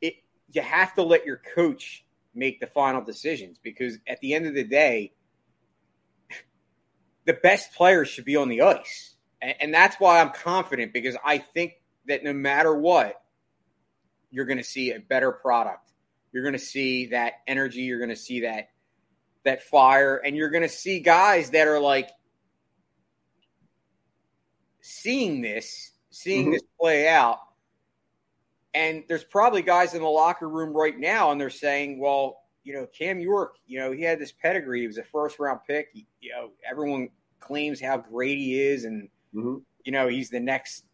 [0.00, 0.14] it,
[0.50, 4.54] you have to let your coach make the final decisions because at the end of
[4.54, 5.12] the day,
[7.26, 11.16] the best players should be on the ice, and, and that's why I'm confident because
[11.22, 11.74] I think
[12.06, 13.19] that no matter what,
[14.30, 15.92] you're going to see a better product.
[16.32, 17.80] You're going to see that energy.
[17.80, 18.70] You're going to see that
[19.44, 22.10] that fire, and you're going to see guys that are like
[24.80, 26.52] seeing this, seeing mm-hmm.
[26.52, 27.38] this play out.
[28.74, 32.74] And there's probably guys in the locker room right now, and they're saying, well, you
[32.74, 34.82] know, Cam York, you know, he had this pedigree.
[34.82, 35.88] He was a first round pick.
[35.92, 37.08] He, you know, everyone
[37.40, 39.56] claims how great he is, and mm-hmm.
[39.84, 40.84] you know, he's the next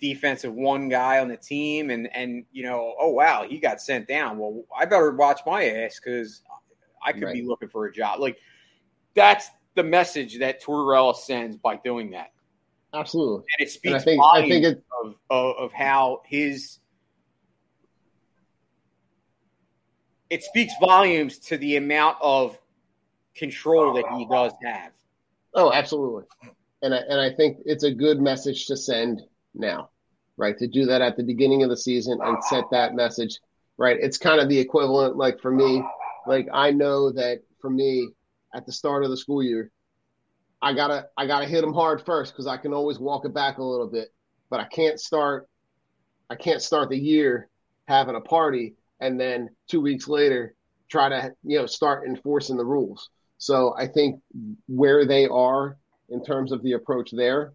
[0.00, 1.90] defensive one guy on the team.
[1.90, 4.38] And and you know, oh wow, he got sent down.
[4.38, 6.42] Well, I better watch my ass because
[7.04, 7.34] I could right.
[7.34, 8.20] be looking for a job.
[8.20, 8.38] Like
[9.14, 12.32] that's the message that Tortorella sends by doing that.
[12.94, 13.44] Absolutely.
[13.58, 16.78] And it speaks and I think, I think it, of, of, of how his
[20.30, 22.58] it speaks volumes to the amount of
[23.34, 24.92] control that he does have.
[25.54, 26.24] Oh, absolutely.
[26.82, 29.22] And I, and I think it's a good message to send
[29.54, 29.90] now,
[30.36, 30.56] right?
[30.58, 33.38] To do that at the beginning of the season and set that message,
[33.76, 33.96] right?
[34.00, 35.82] It's kind of the equivalent, like for me,
[36.26, 38.08] like I know that for me
[38.54, 39.70] at the start of the school year,
[40.60, 43.58] I gotta I gotta hit them hard first because I can always walk it back
[43.58, 44.12] a little bit,
[44.50, 45.48] but I can't start
[46.30, 47.48] I can't start the year
[47.86, 50.54] having a party and then two weeks later
[50.88, 53.10] try to you know start enforcing the rules.
[53.38, 54.20] So I think
[54.66, 55.76] where they are
[56.08, 57.52] in terms of the approach there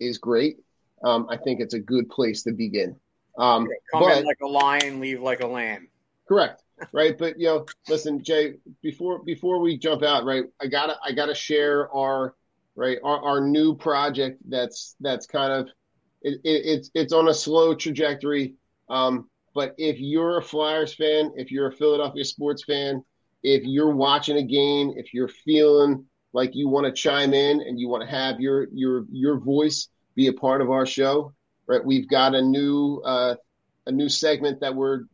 [0.00, 0.58] is great.
[1.04, 2.96] Um, I think it's a good place to begin.
[3.38, 5.88] Um, Come but, in like a lion, leave like a lamb.
[6.28, 7.16] Correct right?
[7.16, 10.44] But you know, listen, Jay, before before we jump out, right?
[10.60, 12.34] I gotta I gotta share our
[12.74, 15.68] right our, our new project that's that's kind of
[16.22, 18.54] it, it, it's it's on a slow trajectory.
[18.88, 23.04] Um, but if you're a Flyers fan, if you're a Philadelphia sports fan,
[23.42, 27.78] if you're watching a game, if you're feeling like you want to chime in and
[27.78, 31.32] you want to have your your your voice be a part of our show.
[31.66, 33.36] Right, we've got a new uh,
[33.86, 35.04] a new segment that we're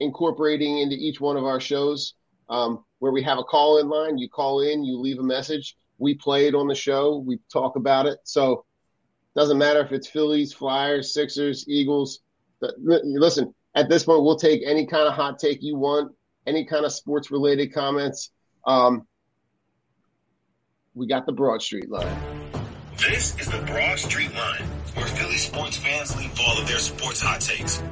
[0.00, 2.14] incorporating into each one of our shows,
[2.48, 4.18] um, where we have a call in line.
[4.18, 5.76] You call in, you leave a message.
[5.98, 7.18] We play it on the show.
[7.18, 8.18] We talk about it.
[8.24, 8.64] So
[9.36, 12.20] doesn't matter if it's Phillies, Flyers, Sixers, Eagles.
[12.78, 16.12] Listen, at this point, we'll take any kind of hot take you want,
[16.46, 18.30] any kind of sports related comments.
[18.66, 19.06] Um,
[20.94, 22.43] we got the Broad Street line.
[22.98, 24.62] This is the Broad Street line,
[24.94, 27.82] where Philly sports fans leave all of their sports hot takes.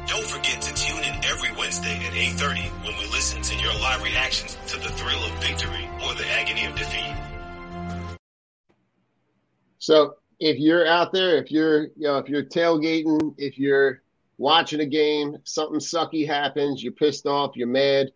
[0.08, 4.04] Don't forget to tune in every Wednesday at 8.30 when we listen to your live
[4.04, 7.16] reactions to the thrill of victory or the agony of defeat.
[9.80, 14.04] So if you're out there, if you're, you know, if you're tailgating, if you're
[14.38, 18.12] watching a game, something sucky happens, you're pissed off, you're mad,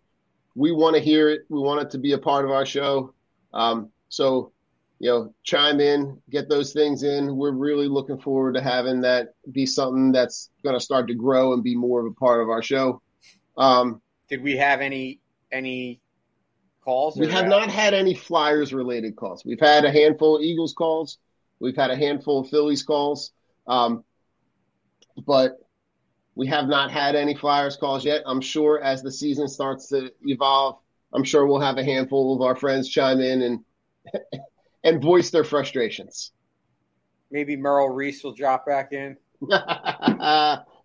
[0.56, 1.42] we want to hear it.
[1.50, 3.14] We want it to be a part of our show.
[3.54, 4.52] Um, so,
[5.00, 7.36] you know, chime in, get those things in.
[7.36, 11.54] We're really looking forward to having that be something that's going to start to grow
[11.54, 13.02] and be more of a part of our show.
[13.58, 15.20] Um, Did we have any
[15.52, 16.00] any
[16.82, 17.18] calls?
[17.18, 19.44] We have not had any Flyers related calls.
[19.46, 21.18] We've had a handful of Eagles calls.
[21.60, 23.32] We've had a handful of Phillies calls.
[23.68, 24.04] Um,
[25.26, 25.58] but
[26.36, 28.22] we have not had any Flyers calls yet.
[28.26, 30.80] I'm sure as the season starts to evolve,
[31.14, 33.64] I'm sure we'll have a handful of our friends chime in and
[34.84, 36.32] and voice their frustrations.
[37.32, 39.18] Maybe Merrill Reese will drop back in.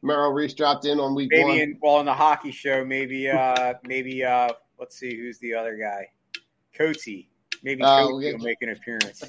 [0.02, 1.58] Merrill Reese dropped in on week maybe one.
[1.58, 5.76] In, well, in the hockey show, maybe uh maybe uh let's see who's the other
[5.76, 6.06] guy.
[6.78, 7.26] Coty.
[7.62, 9.22] Maybe Uh, get- will make an appearance.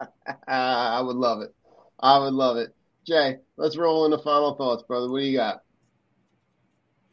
[0.48, 1.54] I would love it.
[1.98, 2.74] I would love it.
[3.06, 5.10] Jay, let's roll into final thoughts, brother.
[5.10, 5.62] What do you got?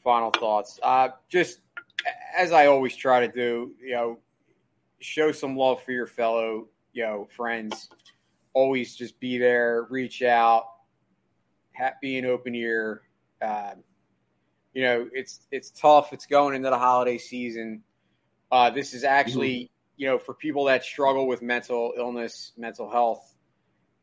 [0.06, 0.80] Final thoughts.
[0.82, 1.60] Uh, just
[2.38, 4.20] as I always try to do, you know,
[5.02, 7.90] show some love for your fellow, you know, friends.
[8.54, 10.68] Always just be there, reach out,
[12.02, 13.02] be an open ear.
[13.42, 13.84] Um,
[14.74, 16.14] you know, it's it's tough.
[16.14, 17.84] It's going into the holiday season.
[18.52, 23.36] Uh, this is actually, you know, for people that struggle with mental illness, mental health.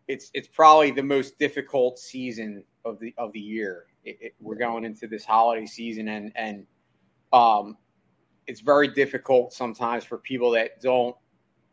[0.09, 3.86] It's it's probably the most difficult season of the of the year.
[4.05, 6.66] It, it, we're going into this holiday season, and and
[7.32, 7.76] um,
[8.46, 11.16] it's very difficult sometimes for people that don't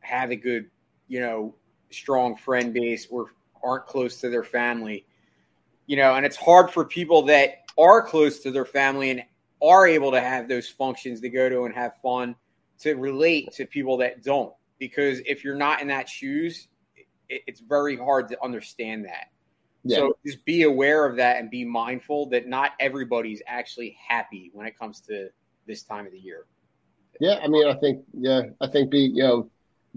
[0.01, 0.69] have a good,
[1.07, 1.55] you know,
[1.89, 3.27] strong friend base or
[3.63, 5.05] aren't close to their family.
[5.87, 9.23] You know, and it's hard for people that are close to their family and
[9.61, 12.35] are able to have those functions to go to and have fun
[12.79, 14.53] to relate to people that don't.
[14.77, 16.67] Because if you're not in that shoes,
[17.27, 19.31] it, it's very hard to understand that.
[19.83, 19.97] Yeah.
[19.97, 24.67] So just be aware of that and be mindful that not everybody's actually happy when
[24.67, 25.29] it comes to
[25.65, 26.45] this time of the year.
[27.19, 29.49] Yeah, I mean, I think, yeah, I think be you know,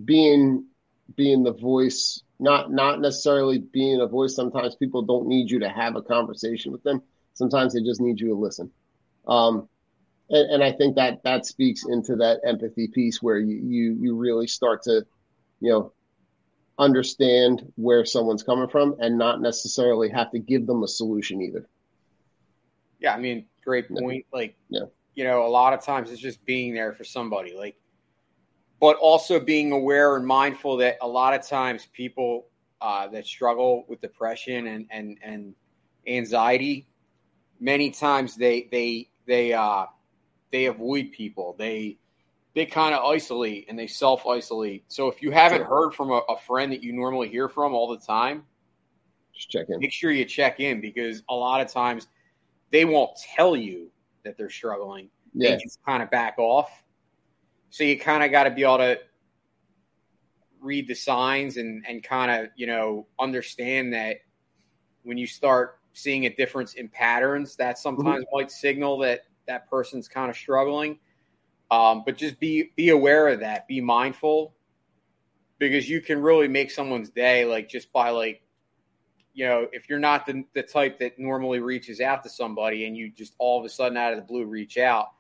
[0.05, 0.67] being
[1.17, 4.35] being the voice, not not necessarily being a voice.
[4.35, 7.03] Sometimes people don't need you to have a conversation with them.
[7.35, 8.71] Sometimes they just need you to listen.
[9.27, 9.69] Um,
[10.31, 14.17] and, and I think that that speaks into that empathy piece where you you you
[14.17, 15.07] really start to,
[15.61, 15.93] you know,
[16.79, 21.69] understand where someone's coming from and not necessarily have to give them a solution either.
[22.99, 24.27] Yeah, I mean, great point.
[24.33, 24.87] Like, Yeah.
[25.15, 27.55] you know, a lot of times it's just being there for somebody.
[27.55, 27.77] Like,
[28.81, 32.47] but also being aware and mindful that a lot of times people
[32.81, 35.55] uh, that struggle with depression and and and
[36.07, 36.89] anxiety,
[37.61, 39.87] many times they they they uh
[40.51, 41.55] they avoid people.
[41.59, 41.99] They
[42.55, 44.85] they kind of isolate and they self isolate.
[44.89, 45.67] So if you haven't Sure.
[45.67, 48.45] heard from a, a friend that you normally hear from all the time,
[49.33, 49.79] Just check in.
[49.81, 52.09] make sure you check in because a lot of times
[52.71, 53.91] they won't tell you
[54.25, 55.09] that they're struggling.
[55.35, 55.53] Yeah.
[55.53, 56.85] They just kind of back off.
[57.71, 58.99] So you kind of got to be able to
[60.61, 64.19] read the signs and, and kind of, you know, understand that
[65.05, 67.81] when you start seeing a difference in patterns, that mm-hmm.
[67.81, 70.99] sometimes might signal that that person's kind of struggling.
[71.73, 73.67] Um, but just be be aware of that.
[73.67, 74.55] Be mindful
[75.59, 78.43] because you can really make someone's day like just by like
[79.33, 82.97] you know if you're not the, the type that normally reaches out to somebody and
[82.97, 85.13] you just all of a sudden out of the blue reach out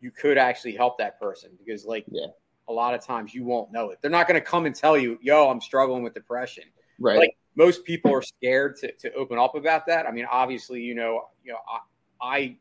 [0.00, 2.28] you could actually help that person because like Yeah.
[2.66, 4.96] a lot of times you won't know it they're not going to come and tell
[4.96, 6.64] you yo i'm struggling with depression
[6.98, 7.18] Right.
[7.18, 10.94] like most people are scared to, to open up about that i mean obviously you
[10.94, 12.56] know you know i, I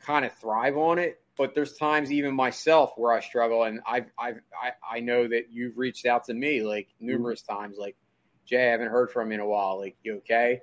[0.00, 4.10] kind of thrive on it but there's times even myself where i struggle and I've,
[4.18, 7.06] I've i i know that you've reached out to me like mm-hmm.
[7.06, 7.96] numerous times like
[8.44, 10.60] jay i haven't heard from you in a while like you okay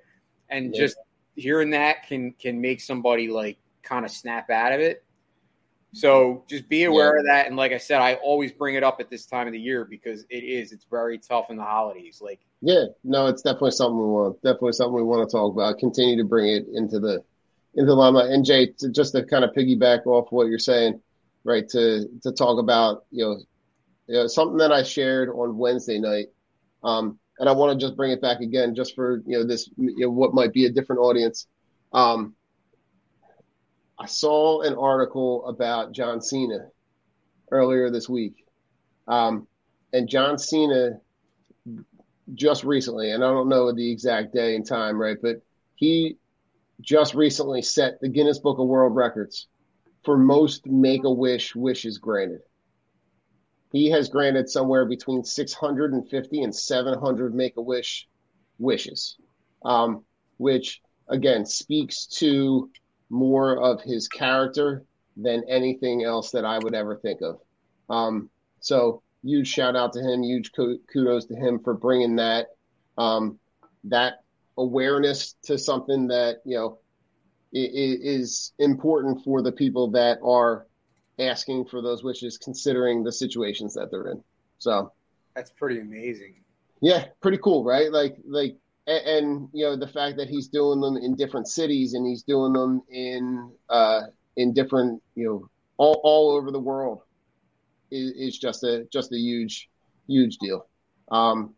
[0.50, 0.82] and Yeah.
[0.82, 0.98] just
[1.36, 5.04] hearing that can can make somebody like kind of snap out of it
[5.94, 7.20] So just be aware yeah.
[7.22, 7.48] of that.
[7.48, 9.86] And like I said, I always bring it up at this time of the year
[9.86, 12.20] because it is, it's very tough in the holidays.
[12.22, 15.78] Like, yeah, no, it's definitely something we want, definitely something we want to talk about.
[15.80, 17.24] Continue to bring it into the,
[17.76, 18.30] into the limelight.
[18.30, 21.02] And Jay, to, just to kind of piggyback off what you're saying,
[21.44, 23.38] right, to, to talk about, you know,
[24.08, 26.28] you know something that I shared on Wednesday night.
[26.84, 29.70] Um, and I want to just bring it back again, just for, you know, this,
[29.78, 31.48] you know, what might be a different audience.
[31.92, 32.36] Um,
[34.00, 36.68] I saw an article about John Cena
[37.52, 38.46] earlier this week.
[39.08, 39.48] Um,
[39.94, 41.00] and John Cena
[42.34, 45.18] just recently, and I don't know the exact day and time, right?
[45.22, 45.42] But
[45.76, 46.18] he
[46.82, 49.48] just recently set the Guinness Book of World Records
[50.04, 52.42] for most make a wish wishes granted.
[53.72, 58.08] He has granted somewhere between 650 and 700 make a wish
[58.60, 59.18] wishes,
[59.64, 60.06] um,
[60.38, 62.70] which again speaks to
[63.10, 64.86] more of his character
[65.18, 67.40] than anything else that I would ever think of.
[67.90, 68.30] Um,
[68.60, 72.48] so huge shout out to him, huge kudos to him for bringing that
[72.98, 73.40] um,
[73.86, 74.25] that
[74.58, 76.80] awareness to something that you know
[77.54, 80.68] is important for the people that are
[81.20, 84.22] asking for those wishes, considering the situations that they're in.
[84.58, 84.92] So
[85.36, 86.36] that's pretty amazing.
[86.82, 87.92] Yeah, pretty cool, right?
[87.92, 88.58] Like like
[88.88, 92.24] and, and, you know the fact that he's doing them in different cities and he's
[92.24, 94.02] doing them in uh,
[94.36, 97.02] in different you know all, all over the world
[97.92, 99.70] is, is just a just a huge
[100.08, 100.68] huge deal.
[101.12, 101.54] Um,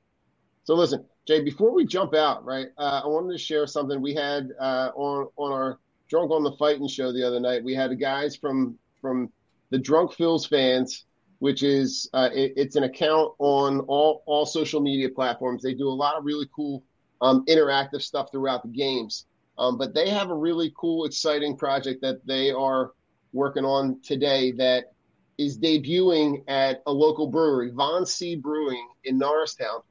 [0.63, 4.13] so listen, Jay, before we jump out, right, uh, I wanted to share something we
[4.13, 5.77] had uh, on on our
[6.09, 7.65] Drunk on the Fighting show the other night.
[7.65, 9.29] We had guys from from
[9.69, 11.03] the Drunk Phils fans,
[11.39, 15.61] which is uh, it, it's an account on all all social media platforms.
[15.61, 16.81] They do a lot of really cool
[17.19, 19.25] um, interactive stuff throughout the games.
[19.57, 22.91] Um, but they have a really cool, exciting project that they are
[23.33, 24.93] working on today that
[25.37, 29.81] is debuting at a local brewery, Von C Brewing in Norristown.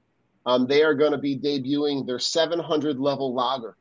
[0.47, 3.77] Um, they are going to be debuting their 700 level lager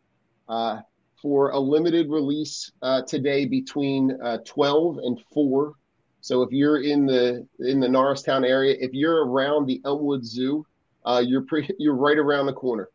[0.50, 0.82] uh,
[1.22, 5.74] for a limited release uh, today between uh, 12 and 4.
[6.22, 10.66] So if you're in the in the Norristown area, if you're around the Elmwood Zoo,
[11.06, 12.90] uh, you're pre- you're right around the corner.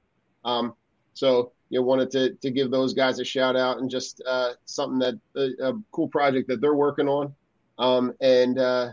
[0.44, 0.74] Um,
[1.14, 4.98] so you wanted to to give those guys a shout out and just uh, something
[4.98, 7.32] that a, a, cool project that they're working on,
[7.78, 8.88] um, and uh,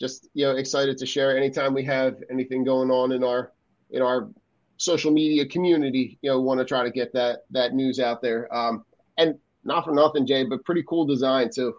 [0.00, 3.52] just you know excited to share anytime we have anything going on in our
[3.92, 4.28] in our
[4.76, 6.18] social media community.
[6.22, 8.52] You know, want to try to get that that news out there.
[8.54, 8.84] Um,
[9.18, 11.74] and not for nothing, Jay, but pretty cool design too.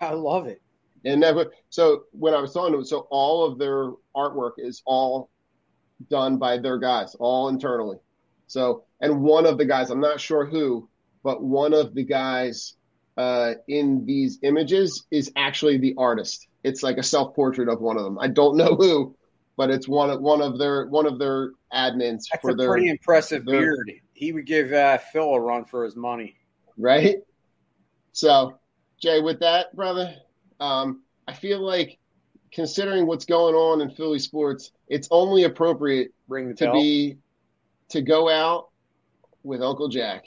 [0.00, 0.60] I love it.
[1.04, 4.82] And never so when I was talking to them, so all of their artwork is
[4.86, 5.30] all
[6.10, 7.98] done by their guys, all internally.
[8.46, 10.88] So, and one of the guys, I'm not sure who,
[11.22, 12.76] but one of the guys
[13.16, 16.46] uh, in these images is actually the artist.
[16.62, 18.18] It's like a self portrait of one of them.
[18.18, 19.16] I don't know who,
[19.56, 22.68] but it's one of one of their one of their admins That's for a their
[22.68, 23.92] pretty impressive their, beard.
[24.12, 26.36] He would give uh, Phil a run for his money,
[26.76, 27.18] right?
[28.12, 28.58] So,
[29.00, 30.14] Jay, with that, brother,
[30.60, 31.98] um, I feel like
[32.52, 36.72] considering what's going on in Philly sports, it's only appropriate to bell.
[36.72, 37.18] be
[37.90, 38.68] to go out
[39.42, 40.24] with Uncle Jack.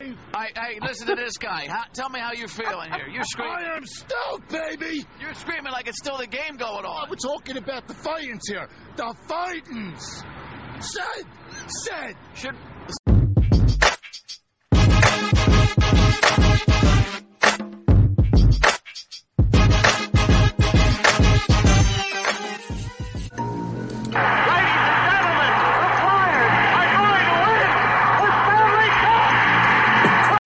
[0.00, 1.66] Hey, hey, listen to this guy.
[1.68, 3.06] How, tell me how you're feeling here.
[3.12, 3.54] You're screaming.
[3.54, 5.04] I am stoked, baby.
[5.20, 7.04] You're screaming like it's still the game going on.
[7.06, 8.66] Oh, we're talking about the fightings here.
[8.96, 10.24] The fightings.
[10.80, 11.26] Said,
[11.66, 12.16] said.
[12.34, 12.54] Should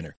[0.00, 0.16] winner.